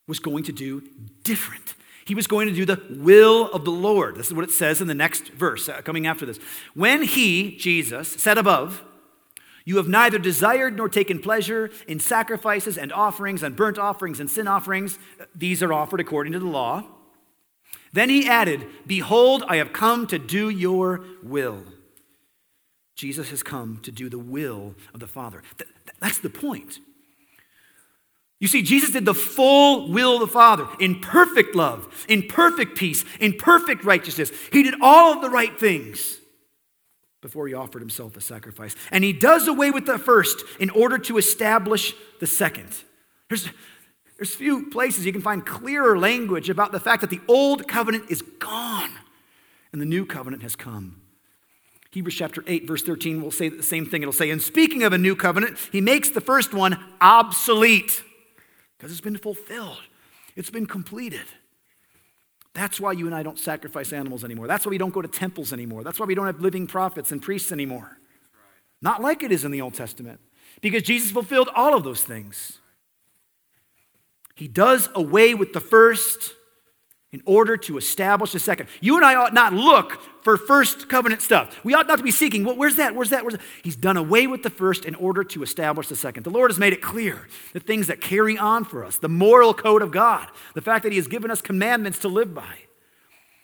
[0.08, 0.84] was going to do
[1.24, 1.76] different.
[2.06, 4.15] He was going to do the will of the Lord.
[4.15, 6.38] This is what it says in the next verse uh, coming after this.
[6.76, 8.84] When he, Jesus, said above,
[9.65, 14.30] You have neither desired nor taken pleasure in sacrifices and offerings and burnt offerings and
[14.30, 15.00] sin offerings,
[15.34, 16.84] these are offered according to the law.
[17.91, 21.63] Then he added, Behold, I have come to do your will.
[22.96, 25.41] Jesus has come to do the will of the Father.
[26.00, 26.80] That's the point.
[28.39, 32.78] You see, Jesus did the full will of the Father in perfect love, in perfect
[32.78, 34.32] peace, in perfect righteousness.
[34.52, 36.17] He did all of the right things
[37.21, 38.76] before he offered himself a sacrifice.
[38.91, 42.84] And he does away with the first in order to establish the second.
[43.30, 43.50] There's,
[44.17, 48.12] there's few places you can find clearer language about the fact that the old covenant
[48.12, 48.91] is gone
[49.71, 51.02] and the new covenant has come.
[51.91, 54.02] Hebrews chapter 8, verse 13 will say the same thing.
[54.02, 58.04] It'll say, In speaking of a new covenant, he makes the first one obsolete
[58.78, 59.82] because it's been fulfilled,
[60.36, 61.26] it's been completed.
[62.54, 64.48] That's why you and I don't sacrifice animals anymore.
[64.48, 65.84] That's why we don't go to temples anymore.
[65.84, 67.98] That's why we don't have living prophets and priests anymore.
[68.82, 70.20] Not like it is in the Old Testament,
[70.62, 72.60] because Jesus fulfilled all of those things.
[74.36, 76.34] He does away with the first
[77.15, 78.67] in order to establish the second.
[78.82, 81.58] You and I ought not look for first covenant stuff.
[81.63, 82.93] We ought not to be seeking, well, where's that?
[82.93, 83.23] Where's that?
[83.23, 83.43] Where's that?
[83.63, 86.23] He's done away with the first in order to establish the second.
[86.23, 89.54] The Lord has made it clear the things that carry on for us, the moral
[89.54, 92.54] code of God, the fact that He has given us commandments to live by,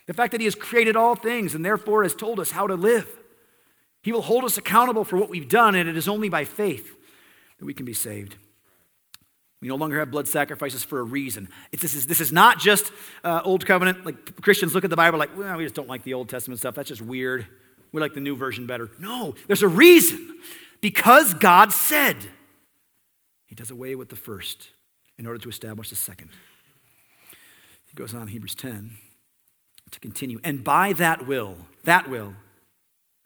[0.06, 2.76] the fact that He has created all things and therefore has told us how to
[2.76, 3.08] live.
[4.02, 6.94] He will hold us accountable for what we've done, and it is only by faith
[7.58, 8.36] that we can be saved.
[9.62, 11.48] We no longer have blood sacrifices for a reason.
[11.72, 12.92] It's, this, is, this is not just
[13.24, 14.06] uh, Old Covenant.
[14.06, 16.60] Like Christians look at the Bible like, well, we just don't like the Old Testament
[16.60, 16.74] stuff.
[16.74, 17.46] That's just weird.
[17.92, 18.90] We like the new version better.
[19.00, 20.40] No, there's a reason.
[20.82, 22.18] Because God said,
[23.46, 24.70] He does away with the first
[25.20, 26.30] in order to establish the second.
[27.86, 28.92] He goes on, Hebrews 10,
[29.92, 30.40] to continue.
[30.44, 32.34] And by that will, that will,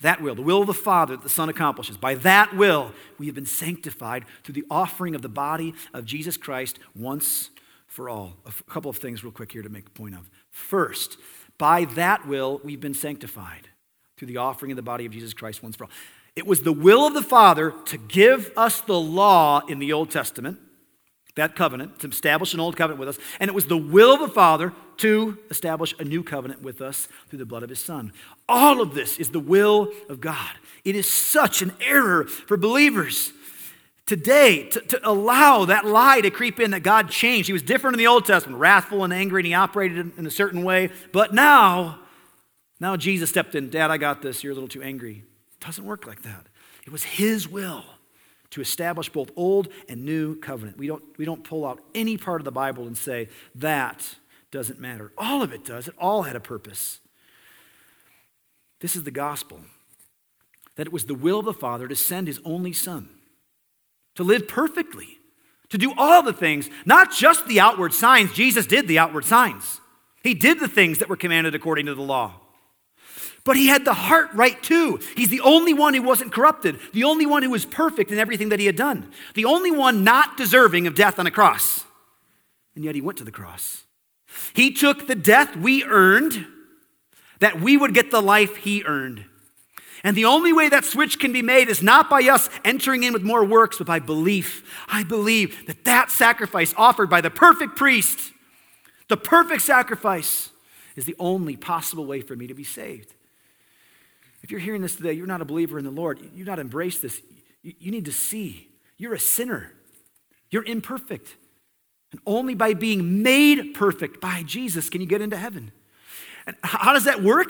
[0.01, 3.27] that will, the will of the Father that the Son accomplishes, by that will, we
[3.27, 7.49] have been sanctified through the offering of the body of Jesus Christ once
[7.87, 8.35] for all.
[8.45, 10.29] A couple of things, real quick, here to make a point of.
[10.51, 11.17] First,
[11.57, 13.69] by that will, we've been sanctified
[14.17, 15.91] through the offering of the body of Jesus Christ once for all.
[16.35, 20.11] It was the will of the Father to give us the law in the Old
[20.11, 20.59] Testament
[21.35, 23.19] that covenant, to establish an old covenant with us.
[23.39, 27.07] And it was the will of the Father to establish a new covenant with us
[27.29, 28.13] through the blood of his Son.
[28.47, 30.51] All of this is the will of God.
[30.85, 33.33] It is such an error for believers
[34.05, 37.47] today to, to allow that lie to creep in that God changed.
[37.47, 40.31] He was different in the Old Testament, wrathful and angry, and he operated in a
[40.31, 40.91] certain way.
[41.11, 41.99] But now,
[42.79, 43.69] now Jesus stepped in.
[43.69, 44.43] Dad, I got this.
[44.43, 45.23] You're a little too angry.
[45.59, 46.45] It doesn't work like that.
[46.85, 47.83] It was his will
[48.51, 50.77] to establish both old and new covenant.
[50.77, 54.15] We don't, we don't pull out any part of the Bible and say that
[54.51, 55.11] doesn't matter.
[55.17, 55.87] All of it does.
[55.87, 56.99] It all had a purpose.
[58.79, 59.59] This is the gospel
[60.75, 63.09] that it was the will of the Father to send his only Son
[64.15, 65.19] to live perfectly,
[65.69, 68.33] to do all the things, not just the outward signs.
[68.33, 69.81] Jesus did the outward signs,
[70.23, 72.33] he did the things that were commanded according to the law.
[73.45, 74.99] But he had the heart right too.
[75.15, 78.49] He's the only one who wasn't corrupted, the only one who was perfect in everything
[78.49, 81.85] that he had done, the only one not deserving of death on a cross.
[82.75, 83.83] And yet he went to the cross.
[84.53, 86.45] He took the death we earned
[87.39, 89.23] that we would get the life he earned.
[90.03, 93.13] And the only way that switch can be made is not by us entering in
[93.13, 94.63] with more works, but by belief.
[94.87, 98.31] I believe that that sacrifice offered by the perfect priest,
[99.07, 100.49] the perfect sacrifice,
[100.95, 103.13] is the only possible way for me to be saved.
[104.45, 107.01] If you're hearing this today, you're not a believer in the Lord, you've not embraced
[107.01, 107.19] this,
[107.63, 109.73] you need to see you're a sinner,
[110.51, 111.35] you're imperfect.
[112.11, 115.71] And only by being made perfect by Jesus can you get into heaven.
[116.45, 117.49] And how does that work?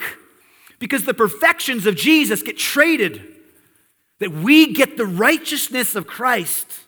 [0.80, 3.22] Because the perfections of Jesus get traded,
[4.20, 6.80] that we get the righteousness of Christ,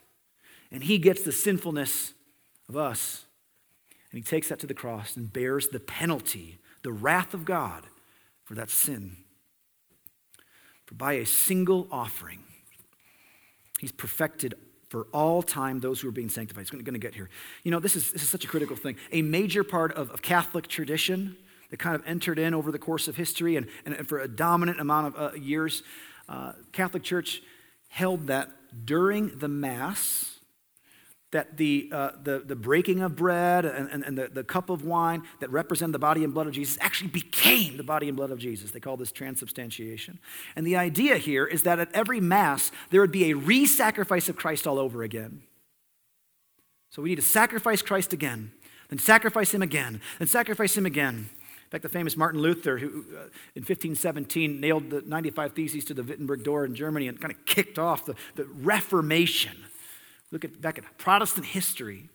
[0.72, 2.14] and He gets the sinfulness
[2.70, 3.26] of us.
[4.14, 7.88] And He takes that to the cross and bears the penalty, the wrath of God
[8.46, 9.18] for that sin.
[10.88, 12.40] For by a single offering,
[13.80, 14.56] he's perfected
[14.90, 16.62] for all time those who are being sanctified.
[16.62, 17.30] He's going to get here.
[17.64, 18.96] You know, this is, this is such a critical thing.
[19.12, 21.36] A major part of, of Catholic tradition
[21.70, 24.30] that kind of entered in over the course of history and, and, and for a
[24.30, 25.84] dominant amount of uh, years,
[26.30, 27.42] uh, Catholic Church
[27.90, 28.50] held that
[28.86, 30.37] during the Mass,
[31.32, 34.86] that the, uh, the, the breaking of bread and, and, and, the, the cup of
[34.86, 38.32] wine that represent the body and blood of Jesus actually became the body and blood
[38.32, 38.72] of Jesus.
[38.72, 40.20] They call this transubstantiation.
[40.56, 44.30] And the idea here is that at every Mass, there would be a re sacrifice
[44.30, 45.42] of Christ all over again.
[46.90, 48.54] So we need to sacrifice Christ again,
[48.90, 51.30] then sacrifice him again, then sacrifice him again.
[51.66, 55.94] In fact, the famous Martin Luther, who uh, in 1517 nailed the 95 Theses to
[55.94, 59.58] the Wittenberg door in Germany and kind of kicked off the, the Reformation
[60.32, 62.10] Look at back at Protestant history.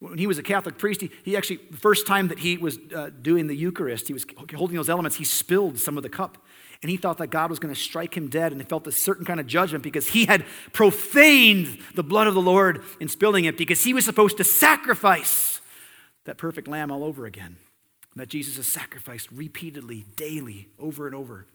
[0.00, 2.78] When he was a Catholic priest, he, he actually, the first time that he was
[2.94, 4.24] uh, doing the Eucharist, he was
[4.54, 6.38] holding those elements, he spilled some of the cup.
[6.82, 8.92] And he thought that God was going to strike him dead, and he felt a
[8.92, 13.44] certain kind of judgment because he had profaned the blood of the Lord in spilling
[13.44, 15.60] it because he was supposed to sacrifice
[16.24, 17.56] that perfect lamb all over again.
[18.16, 21.46] That Jesus has sacrificed repeatedly, daily, over and over.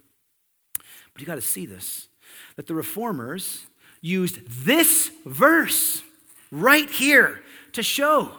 [1.14, 2.08] But you got to see this
[2.56, 3.66] that the reformers,
[4.06, 6.04] used this verse
[6.52, 7.42] right here
[7.74, 8.32] to show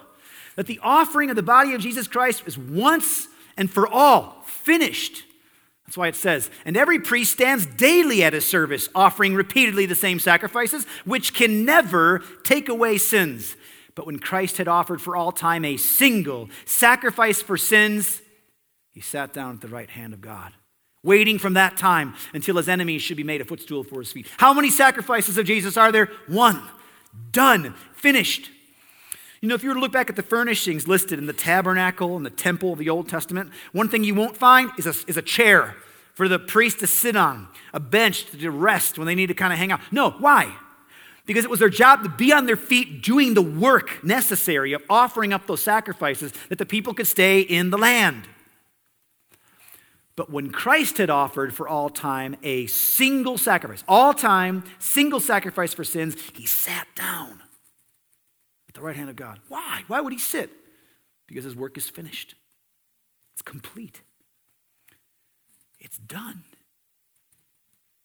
[0.54, 5.24] that the offering of the body of Jesus Christ is once and for all finished.
[5.86, 9.94] That's why it says, and every priest stands daily at his service, offering repeatedly the
[9.94, 13.56] same sacrifices, which can never take away sins.
[13.94, 18.20] But when Christ had offered for all time a single sacrifice for sins,
[18.92, 20.52] he sat down at the right hand of God
[21.06, 24.26] waiting from that time until his enemies should be made a footstool for his feet.
[24.36, 26.10] How many sacrifices of Jesus are there?
[26.26, 26.60] One.
[27.32, 27.74] Done.
[27.94, 28.50] Finished.
[29.40, 32.16] You know, if you were to look back at the furnishings listed in the tabernacle
[32.16, 35.16] and the temple of the Old Testament, one thing you won't find is a, is
[35.16, 35.76] a chair
[36.14, 39.52] for the priest to sit on, a bench to rest when they need to kind
[39.52, 39.80] of hang out.
[39.92, 40.56] No, why?
[41.26, 44.82] Because it was their job to be on their feet doing the work necessary of
[44.88, 48.26] offering up those sacrifices that the people could stay in the land.
[50.16, 55.74] But when Christ had offered for all time a single sacrifice, all time, single sacrifice
[55.74, 57.42] for sins, he sat down
[58.66, 59.40] at the right hand of God.
[59.48, 59.82] Why?
[59.88, 60.50] Why would he sit?
[61.26, 62.34] Because his work is finished,
[63.34, 64.00] it's complete,
[65.78, 66.44] it's done.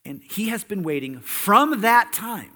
[0.04, 2.54] And he has been waiting from that time,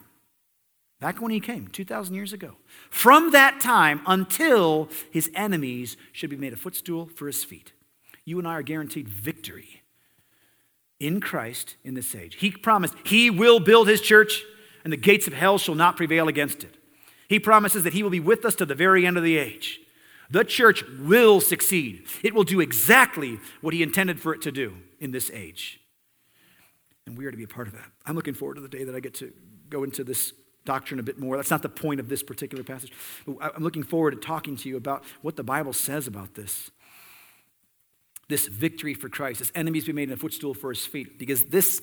[0.99, 2.56] back when he came, 2,000 years ago,
[2.89, 7.72] from that time until his enemies should be made a footstool for his feet
[8.26, 9.84] you and I are guaranteed victory
[10.99, 12.36] in Christ in this age.
[12.36, 14.43] He promised He will build His church,
[14.84, 16.76] and the gates of hell shall not prevail against it.
[17.30, 19.80] He promises that He will be with us to the very end of the age.
[20.30, 24.78] The church will succeed, it will do exactly what He intended for it to do
[24.99, 25.80] in this age.
[27.05, 27.91] And we are to be a part of that.
[28.07, 29.32] I'm looking forward to the day that I get to
[29.69, 30.34] go into this
[30.65, 31.38] doctrine a bit more.
[31.38, 32.91] That's not the point of this particular passage.
[33.28, 36.71] I'm looking forward to talking to you about what the Bible says about this
[38.28, 41.82] this victory for Christ, his enemies be made a footstool for his feet, because this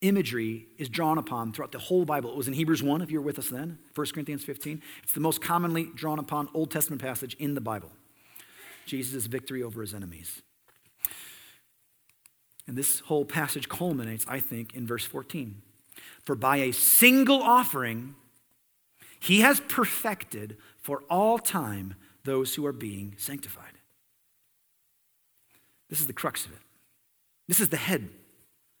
[0.00, 2.30] imagery is drawn upon throughout the whole Bible.
[2.30, 4.82] It was in Hebrews 1, if you were with us then, 1 Corinthians 15.
[5.02, 7.90] It's the most commonly drawn upon Old Testament passage in the Bible.
[8.84, 10.42] Jesus' victory over his enemies.
[12.66, 15.62] And this whole passage culminates, I think, in verse 14.
[16.24, 18.14] For by a single offering,
[19.20, 21.94] he has perfected for all time
[22.24, 23.71] those who are being sanctified.
[25.92, 26.58] This is the crux of it.
[27.48, 28.08] This is the head.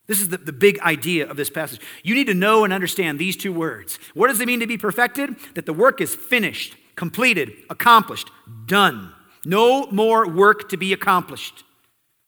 [0.06, 1.78] This is the, the big idea of this passage.
[2.02, 3.98] You need to know and understand these two words.
[4.14, 5.36] What does it mean to be perfected?
[5.52, 8.30] That the work is finished, completed, accomplished,
[8.64, 9.12] done.
[9.44, 11.64] No more work to be accomplished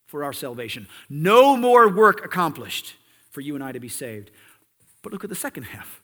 [0.06, 0.86] for our salvation.
[1.08, 2.94] No more work accomplished
[3.30, 4.32] for you and I to be saved.
[5.00, 6.02] But look at the second half.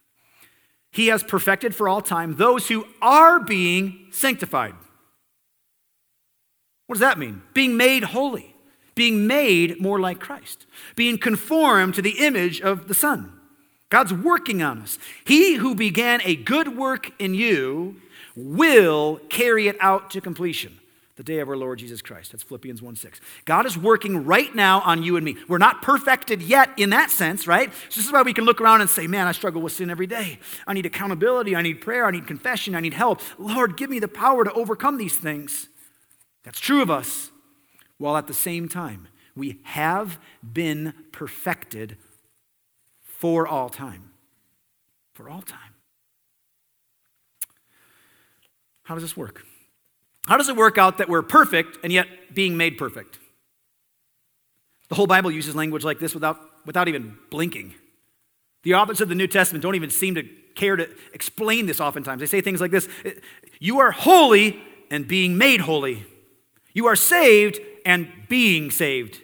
[0.91, 4.73] He has perfected for all time those who are being sanctified.
[6.87, 7.43] What does that mean?
[7.53, 8.50] Being made holy
[9.01, 13.33] being made more like Christ, being conformed to the image of the Son.
[13.89, 14.99] God's working on us.
[15.25, 17.97] He who began a good work in you
[18.37, 20.79] will carry it out to completion
[21.17, 22.33] the day of our Lord Jesus Christ.
[22.33, 23.23] That's Philippians 1 6.
[23.47, 25.39] God is working right now on you and me.
[25.49, 27.73] We're not perfected yet in that sense, right?
[27.89, 29.89] So this is why we can look around and say, man, I struggle with sin
[29.89, 30.39] every day.
[30.67, 31.57] I need accountability.
[31.57, 32.05] I need prayer.
[32.05, 32.75] I need confession.
[32.75, 33.23] I need help.
[33.39, 35.69] Lord, give me the power to overcome these things.
[36.45, 37.30] That's true of us
[38.01, 41.99] while at the same time we have been perfected
[43.03, 44.11] for all time.
[45.13, 45.75] For all time.
[48.85, 49.45] How does this work?
[50.27, 53.19] How does it work out that we're perfect and yet being made perfect?
[54.89, 57.75] The whole Bible uses language like this without, without even blinking.
[58.63, 60.23] The authors of the New Testament don't even seem to
[60.55, 62.21] care to explain this oftentimes.
[62.21, 62.89] They say things like this
[63.59, 64.59] You are holy
[64.91, 66.07] and being made holy.
[66.73, 69.21] You are saved and being saved.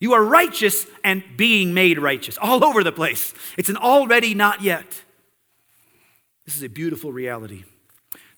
[0.00, 2.36] You are righteous and being made righteous.
[2.38, 3.34] All over the place.
[3.56, 5.02] It's an already not yet.
[6.44, 7.64] This is a beautiful reality.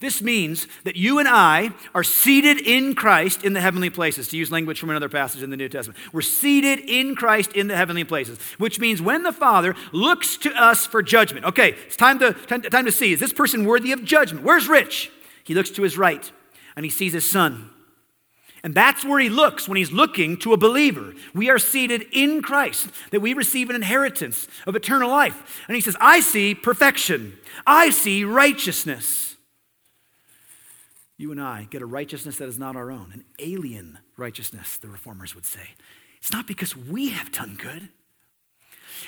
[0.05, 4.37] This means that you and I are seated in Christ in the heavenly places, to
[4.37, 5.99] use language from another passage in the New Testament.
[6.13, 10.53] We're seated in Christ in the heavenly places, which means when the Father looks to
[10.53, 13.93] us for judgment, okay, it's time to, time, time to see is this person worthy
[13.93, 14.45] of judgment?
[14.45, 15.11] Where's Rich?
[15.45, 16.31] He looks to his right
[16.77, 17.71] and he sees his son.
[18.65, 21.13] And that's where he looks when he's looking to a believer.
[21.35, 25.63] We are seated in Christ, that we receive an inheritance of eternal life.
[25.69, 29.37] And he says, I see perfection, I see righteousness.
[31.19, 34.89] You and I get a righteousness that is not our own, an alien righteousness, the
[34.89, 35.75] reformers would say.
[36.17, 37.91] It's not because we have done good.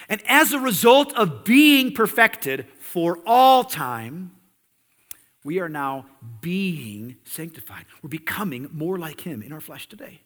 [0.08, 4.32] And as a result of being perfected for all time,
[5.46, 6.04] we are now
[6.40, 7.84] being sanctified.
[8.02, 10.22] We're becoming more like Him in our flesh today.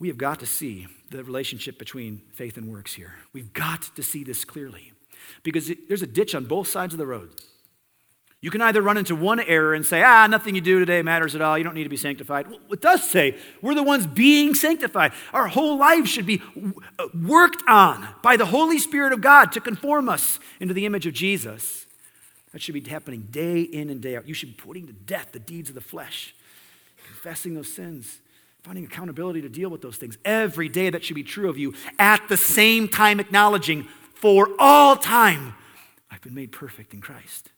[0.00, 3.14] We have got to see the relationship between faith and works here.
[3.32, 4.92] We've got to see this clearly
[5.44, 7.30] because there's a ditch on both sides of the road.
[8.40, 11.36] You can either run into one error and say, ah, nothing you do today matters
[11.36, 11.56] at all.
[11.56, 12.46] You don't need to be sanctified.
[12.70, 15.12] It does say we're the ones being sanctified.
[15.32, 16.42] Our whole life should be
[16.98, 21.06] uh, worked on by the Holy Spirit of God to conform us into the image
[21.06, 21.83] of Jesus.
[22.54, 24.28] That should be happening day in and day out.
[24.28, 26.36] You should be putting to death the deeds of the flesh,
[27.04, 28.20] confessing those sins,
[28.62, 30.16] finding accountability to deal with those things.
[30.24, 34.94] Every day that should be true of you, at the same time acknowledging for all
[34.94, 35.54] time,
[36.12, 37.50] I've been made perfect in Christ.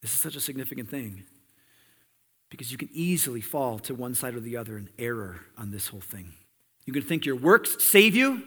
[0.00, 1.24] This is such a significant thing
[2.48, 5.88] because you can easily fall to one side or the other in error on this
[5.88, 6.32] whole thing.
[6.86, 8.42] You can think your works save you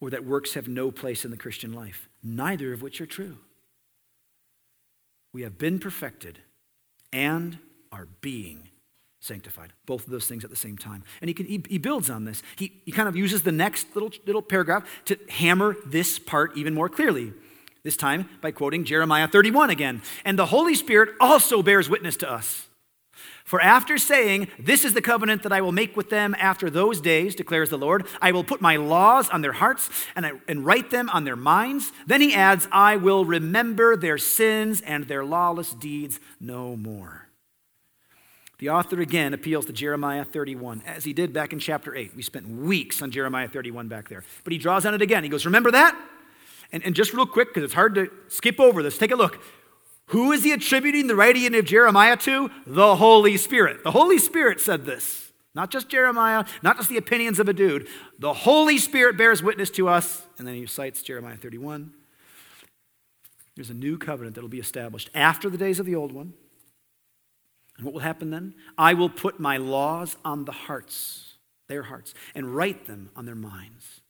[0.00, 3.38] or that works have no place in the Christian life, neither of which are true.
[5.32, 6.38] We have been perfected
[7.12, 7.58] and
[7.90, 8.68] are being
[9.20, 9.72] sanctified.
[9.86, 11.02] Both of those things at the same time.
[11.20, 12.42] And he, can, he, he, builds on this.
[12.56, 16.74] He, he kind of uses the next little, little paragraph to hammer this part even
[16.74, 17.32] more clearly
[17.84, 20.02] this time by quoting Jeremiah 31 again.
[20.24, 22.66] And the Holy Spirit also bears witness to us.
[23.44, 27.00] For after saying, This is the covenant that I will make with them after those
[27.00, 30.64] days, declares the Lord, I will put my laws on their hearts and, I, and
[30.64, 31.92] write them on their minds.
[32.06, 37.28] Then he adds, I will remember their sins and their lawless deeds no more.
[38.58, 42.16] The author again appeals to Jeremiah 31, as he did back in chapter 8.
[42.16, 44.24] We spent weeks on Jeremiah 31 back there.
[44.42, 45.22] But he draws on it again.
[45.22, 45.94] He goes, Remember that?
[46.72, 49.38] And, and just real quick, because it's hard to skip over this, take a look.
[50.08, 52.50] Who is he attributing the writing of Jeremiah to?
[52.66, 53.82] The Holy Spirit.
[53.84, 55.32] The Holy Spirit said this.
[55.54, 57.86] Not just Jeremiah, not just the opinions of a dude.
[58.18, 60.26] The Holy Spirit bears witness to us.
[60.38, 61.92] And then he cites Jeremiah 31.
[63.54, 66.34] There's a new covenant that will be established after the days of the old one.
[67.76, 68.54] And what will happen then?
[68.76, 71.36] I will put my laws on the hearts,
[71.68, 74.00] their hearts, and write them on their minds.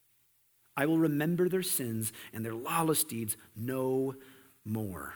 [0.76, 4.14] I will remember their sins and their lawless deeds no
[4.64, 5.14] more.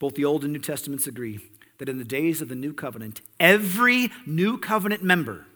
[0.00, 1.38] Both the Old and New Testaments agree
[1.78, 5.46] that in the days of the new covenant, every new covenant member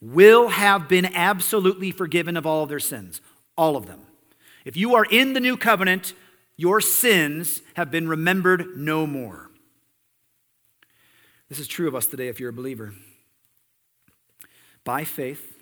[0.00, 3.20] will have been absolutely forgiven of all of their sins,
[3.56, 4.00] all of them.
[4.64, 6.14] If you are in the new covenant,
[6.56, 9.50] your sins have been remembered no more.
[11.48, 12.94] This is true of us today if you're a believer.
[14.82, 15.58] By faith,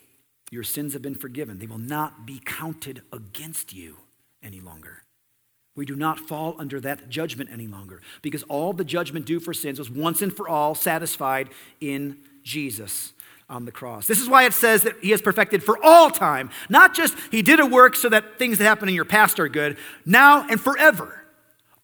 [0.51, 1.59] your sins have been forgiven.
[1.59, 3.97] They will not be counted against you
[4.43, 5.03] any longer.
[5.79, 9.55] We do not fall under that judgment any longer because all the judgment due for
[9.55, 11.51] sins was once and for all satisfied
[11.81, 13.13] in Jesus
[13.49, 14.09] on the cross.
[14.09, 16.51] This is why it says that he has perfected for all time.
[16.69, 19.49] Not just he did a work so that things that happen in your past are
[19.49, 21.23] good, now and forever.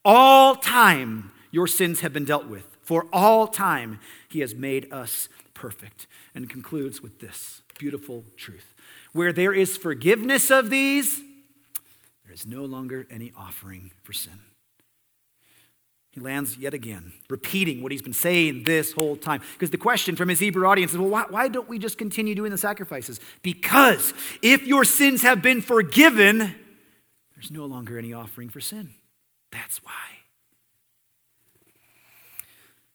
[0.05, 2.77] All time your sins have been dealt with.
[2.83, 6.09] For all time he has made us perfect.
[6.35, 8.75] And concludes with this beautiful truth.
[9.13, 11.23] Where there is forgiveness of these,
[12.35, 14.41] is no longer any offering for sin.
[16.11, 19.41] He lands yet again, repeating what he's been saying this whole time.
[19.55, 22.35] Because the question from his Hebrew audience is well, why, why, don't we just continue
[22.35, 23.19] doing the sacrifices?
[23.43, 24.13] Because
[24.43, 26.55] if your sins have been forgiven,
[27.35, 28.95] there's no longer any offering for sin.
[29.51, 29.93] That's why.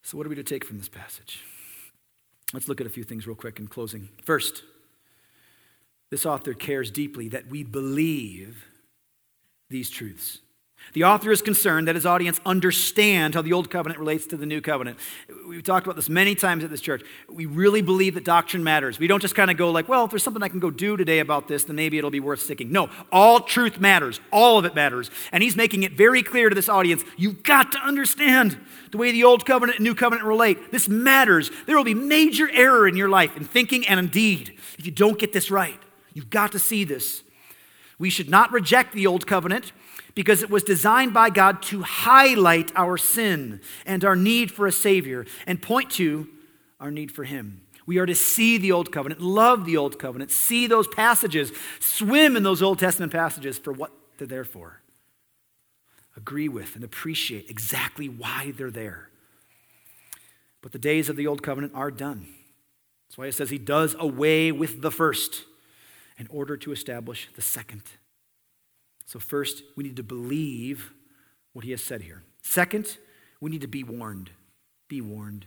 [0.02, 1.40] So, what are we to take from this passage?
[2.52, 4.08] Let's look at a few things real quick in closing.
[4.24, 4.62] First,
[6.10, 8.64] this author cares deeply that we believe
[9.70, 10.40] these truths.
[10.92, 14.46] The author is concerned that his audience understand how the old covenant relates to the
[14.46, 14.98] new covenant.
[15.46, 17.02] We've talked about this many times at this church.
[17.28, 18.98] We really believe that doctrine matters.
[18.98, 20.96] We don't just kind of go like, well, if there's something I can go do
[20.96, 22.72] today about this, then maybe it'll be worth sticking.
[22.72, 24.20] No, all truth matters.
[24.32, 25.10] All of it matters.
[25.30, 28.58] And he's making it very clear to this audience, you've got to understand
[28.90, 30.72] the way the old covenant and new covenant relate.
[30.72, 31.52] This matters.
[31.66, 34.92] There will be major error in your life in thinking and in deed if you
[34.92, 35.78] don't get this right.
[36.14, 37.22] You've got to see this.
[38.00, 39.72] We should not reject the old covenant
[40.14, 44.72] because it was designed by God to highlight our sin and our need for a
[44.72, 46.26] Savior and point to
[46.80, 47.60] our need for Him.
[47.84, 52.36] We are to see the Old Covenant, love the Old Covenant, see those passages, swim
[52.36, 54.80] in those Old Testament passages for what they're there for.
[56.16, 59.10] Agree with and appreciate exactly why they're there.
[60.62, 62.28] But the days of the Old Covenant are done.
[63.08, 65.44] That's why it says He does away with the first
[66.20, 67.82] in order to establish the second.
[69.06, 70.92] So, first, we need to believe
[71.54, 72.22] what he has said here.
[72.42, 72.98] Second,
[73.40, 74.30] we need to be warned.
[74.86, 75.46] Be warned.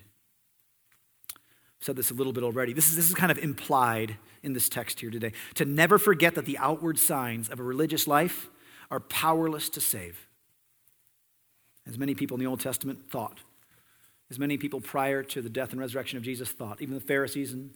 [1.36, 2.74] I've said this a little bit already.
[2.74, 5.32] This is, this is kind of implied in this text here today.
[5.56, 8.50] To never forget that the outward signs of a religious life
[8.90, 10.28] are powerless to save.
[11.86, 13.42] As many people in the Old Testament thought,
[14.32, 17.54] as many people prior to the death and resurrection of Jesus thought, even the Pharisees
[17.54, 17.76] and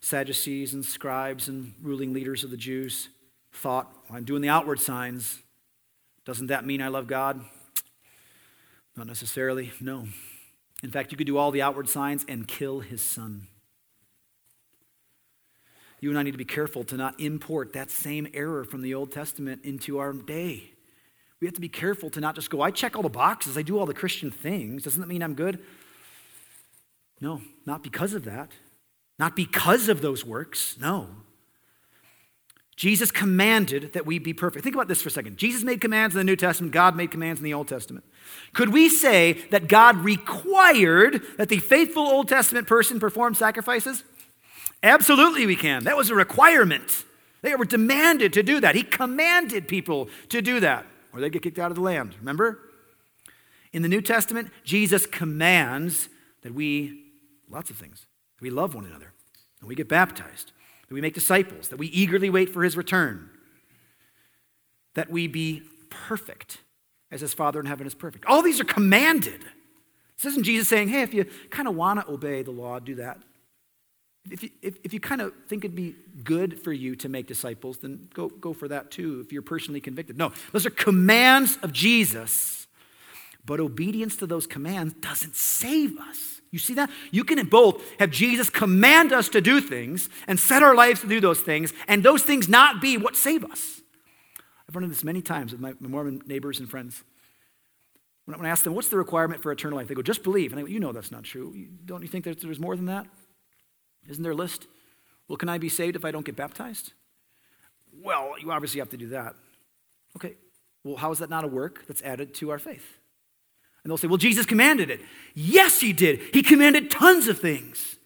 [0.00, 3.08] Sadducees and scribes and ruling leaders of the Jews
[3.52, 5.40] thought, well, I'm doing the outward signs.
[6.24, 7.44] Doesn't that mean I love God?
[8.96, 10.06] Not necessarily, no.
[10.82, 13.46] In fact, you could do all the outward signs and kill his son.
[16.00, 18.94] You and I need to be careful to not import that same error from the
[18.94, 20.70] Old Testament into our day.
[21.40, 23.62] We have to be careful to not just go, I check all the boxes, I
[23.62, 24.82] do all the Christian things.
[24.82, 25.60] Doesn't that mean I'm good?
[27.20, 28.50] No, not because of that.
[29.20, 31.08] Not because of those works, no.
[32.74, 34.64] Jesus commanded that we be perfect.
[34.64, 35.36] Think about this for a second.
[35.36, 38.06] Jesus made commands in the New Testament, God made commands in the Old Testament.
[38.54, 44.04] Could we say that God required that the faithful Old Testament person perform sacrifices?
[44.82, 45.84] Absolutely, we can.
[45.84, 47.04] That was a requirement.
[47.42, 48.74] They were demanded to do that.
[48.74, 52.14] He commanded people to do that, or they'd get kicked out of the land.
[52.20, 52.58] Remember?
[53.74, 56.08] In the New Testament, Jesus commands
[56.40, 57.04] that we,
[57.50, 58.06] lots of things,
[58.40, 59.12] we love one another,
[59.60, 60.52] and we get baptized,
[60.88, 63.30] that we make disciples, that we eagerly wait for his return,
[64.94, 66.58] that we be perfect
[67.10, 68.24] as his Father in heaven is perfect.
[68.26, 69.42] All these are commanded.
[70.16, 72.96] This isn't Jesus saying, hey, if you kind of want to obey the law, do
[72.96, 73.18] that.
[74.30, 77.26] If you, if, if you kind of think it'd be good for you to make
[77.26, 80.18] disciples, then go, go for that too if you're personally convicted.
[80.18, 82.66] No, those are commands of Jesus,
[83.44, 86.39] but obedience to those commands doesn't save us.
[86.50, 86.90] You see that?
[87.10, 91.06] You can both have Jesus command us to do things and set our lives to
[91.06, 93.80] do those things, and those things not be what save us.
[94.68, 97.04] I've run into this many times with my Mormon neighbors and friends.
[98.24, 99.88] When I ask them, what's the requirement for eternal life?
[99.88, 100.52] They go, just believe.
[100.52, 101.66] And I go, you know that's not true.
[101.84, 103.06] Don't you think that there's more than that?
[104.08, 104.68] Isn't there a list?
[105.26, 106.92] Well, can I be saved if I don't get baptized?
[107.92, 109.34] Well, you obviously have to do that.
[110.16, 110.36] Okay,
[110.84, 112.98] well, how is that not a work that's added to our faith?
[113.82, 115.00] And they'll say, well, Jesus commanded it.
[115.34, 116.20] Yes, he did.
[116.32, 117.96] He commanded tons of things.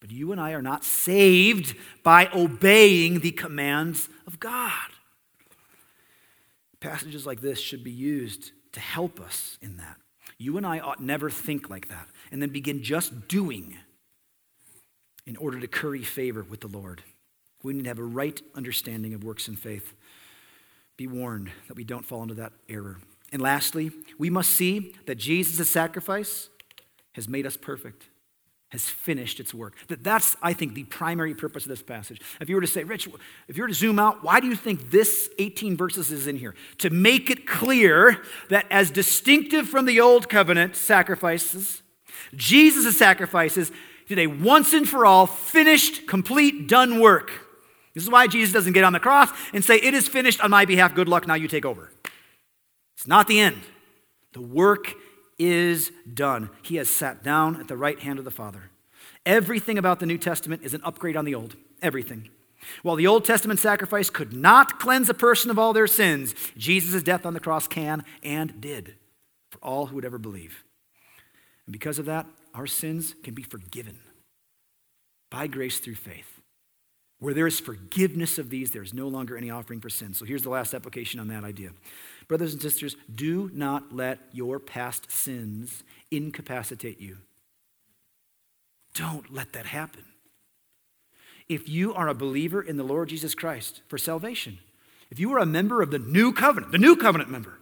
[0.00, 4.72] But you and I are not saved by obeying the commands of God.
[6.80, 9.96] Passages like this should be used to help us in that.
[10.38, 13.76] You and I ought never think like that and then begin just doing
[15.26, 17.02] in order to curry favor with the Lord.
[17.62, 19.92] We need to have a right understanding of works and faith.
[20.96, 22.96] Be warned that we don't fall into that error.
[23.32, 26.48] And lastly, we must see that Jesus' sacrifice
[27.12, 28.08] has made us perfect,
[28.70, 29.74] has finished its work.
[29.88, 32.20] That that's, I think, the primary purpose of this passage.
[32.40, 33.08] If you were to say, Rich,
[33.48, 36.36] if you were to zoom out, why do you think this 18 verses is in
[36.36, 36.54] here?
[36.78, 41.82] To make it clear that as distinctive from the old covenant sacrifices,
[42.34, 43.70] Jesus' sacrifices
[44.08, 47.30] did a once and for all, finished, complete, done work.
[47.94, 50.50] This is why Jesus doesn't get on the cross and say, It is finished on
[50.50, 50.94] my behalf.
[50.94, 51.26] Good luck.
[51.26, 51.90] Now you take over.
[53.00, 53.62] It's not the end.
[54.34, 54.92] The work
[55.38, 56.50] is done.
[56.60, 58.64] He has sat down at the right hand of the Father.
[59.24, 61.56] Everything about the New Testament is an upgrade on the Old.
[61.80, 62.28] Everything.
[62.82, 67.02] While the Old Testament sacrifice could not cleanse a person of all their sins, Jesus'
[67.02, 68.96] death on the cross can and did
[69.48, 70.62] for all who would ever believe.
[71.64, 73.98] And because of that, our sins can be forgiven
[75.30, 76.39] by grace through faith.
[77.20, 80.14] Where there is forgiveness of these, there is no longer any offering for sin.
[80.14, 81.70] So here's the last application on that idea.
[82.28, 87.18] Brothers and sisters, do not let your past sins incapacitate you.
[88.94, 90.04] Don't let that happen.
[91.48, 94.58] If you are a believer in the Lord Jesus Christ for salvation,
[95.10, 97.58] if you are a member of the new covenant, the new covenant member,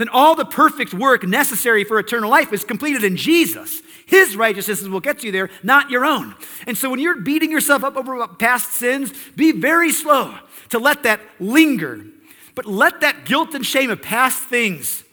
[0.00, 3.82] then all the perfect work necessary for eternal life is completed in Jesus.
[4.06, 6.34] His righteousness will get you there, not your own.
[6.66, 10.38] And so when you're beating yourself up over past sins, be very slow
[10.70, 12.06] to let that linger.
[12.54, 15.04] But let that guilt and shame of past things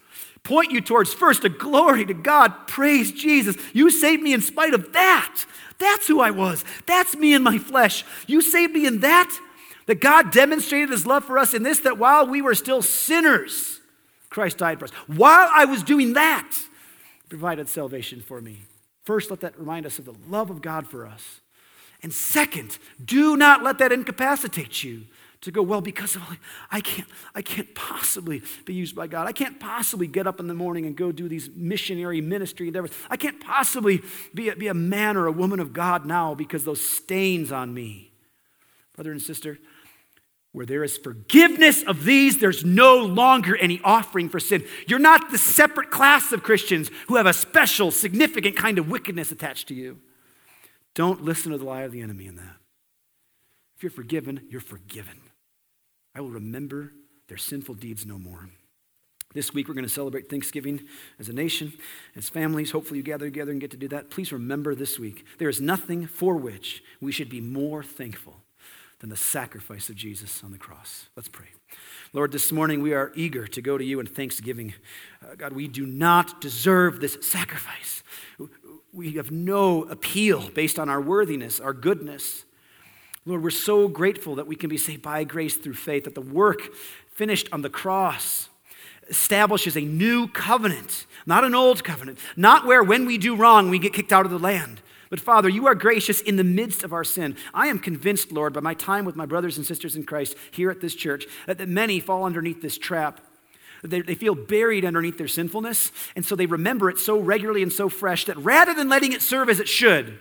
[0.44, 2.68] point you towards first a glory to God.
[2.68, 3.58] Praise Jesus.
[3.74, 5.44] You saved me in spite of that.
[5.80, 6.64] That's who I was.
[6.86, 8.06] That's me in my flesh.
[8.26, 9.38] You saved me in that.
[9.88, 13.77] That God demonstrated his love for us in this, that while we were still sinners,
[14.30, 14.92] Christ died for us.
[15.08, 18.64] While I was doing that, he provided salvation for me.
[19.04, 21.42] First, let that remind us of the love of God for us.
[22.04, 25.06] And second, do not let that incapacitate you
[25.42, 26.24] to go, well, because of
[26.72, 29.28] I can't, I can't possibly be used by God.
[29.28, 32.92] I can't possibly get up in the morning and go do these missionary ministry endeavors.
[33.10, 34.02] I can't possibly
[34.34, 37.74] be a, be a man or a woman of God now because those stains on
[37.74, 38.12] me.
[38.96, 39.60] Brother and sister,
[40.58, 44.66] where there is forgiveness of these, there's no longer any offering for sin.
[44.88, 49.32] You're not the separate class of Christians who have a special, significant kind of wickedness
[49.32, 50.00] attached to you.
[50.96, 52.56] Don't listen to the lie of the enemy in that.
[53.76, 55.22] If you're forgiven, you're forgiven.
[56.16, 56.92] I will remember
[57.28, 58.50] their sinful deeds no more.
[59.36, 60.82] This week, we're going to celebrate Thanksgiving
[61.20, 61.74] as a nation,
[62.16, 62.72] as families.
[62.72, 64.10] Hopefully, you gather together and get to do that.
[64.10, 68.42] Please remember this week there is nothing for which we should be more thankful
[69.00, 71.08] than the sacrifice of Jesus on the cross.
[71.16, 71.48] Let's pray.
[72.14, 74.74] Lord, this morning we are eager to go to you in thanksgiving.
[75.22, 78.02] Uh, God, we do not deserve this sacrifice.
[78.92, 82.46] We have no appeal based on our worthiness, our goodness.
[83.26, 86.22] Lord, we're so grateful that we can be saved by grace through faith, that the
[86.22, 86.74] work
[87.14, 88.50] finished on the cross
[89.10, 93.80] establishes a new covenant, not an old covenant, not where when we do wrong we
[93.80, 94.82] get kicked out of the land.
[95.10, 97.38] But Father, you are gracious in the midst of our sin.
[97.54, 100.70] I am convinced, Lord, by my time with my brothers and sisters in Christ here
[100.70, 103.22] at this church, that, many fall underneath this trap.
[103.84, 107.72] They, they feel buried underneath their sinfulness, and so they remember it so regularly and
[107.72, 110.20] so fresh that rather than letting it serve as it should,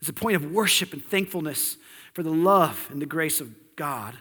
[0.00, 1.76] as a point of worship and thankfulness,
[2.12, 4.16] for the love and the grace of God.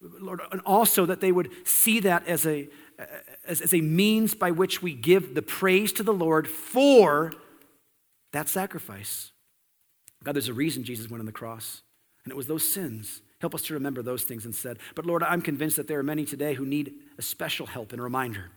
[0.00, 2.68] Lord, and also that they would see that as a,
[3.46, 7.32] as, as a means by which we give the praise to the Lord for
[8.32, 9.32] that sacrifice.
[10.24, 11.82] God, there's a reason Jesus went on the cross,
[12.24, 13.22] and it was those sins.
[13.40, 14.78] Help us to remember those things instead.
[14.94, 18.02] But Lord, I'm convinced that there are many today who need a special help and
[18.02, 18.50] reminder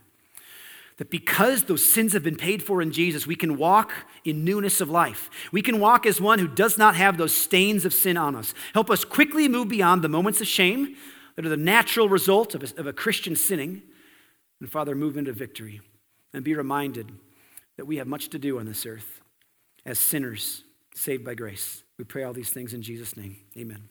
[0.98, 3.92] that because those sins have been paid for in Jesus, we can walk
[4.24, 5.30] in newness of life.
[5.52, 8.54] We can walk as one who does not have those stains of sin on us.
[8.74, 10.96] Help us quickly move beyond the moments of shame
[11.36, 13.82] that are the natural result of a, of a Christian sinning.
[14.60, 15.82] And Father, move into victory
[16.34, 17.12] and be reminded
[17.78, 19.21] that we have much to do on this earth
[19.86, 20.64] as sinners
[20.96, 21.84] saved by grace.
[21.98, 23.38] We pray all these things in Jesus' name.
[23.58, 23.91] Amen.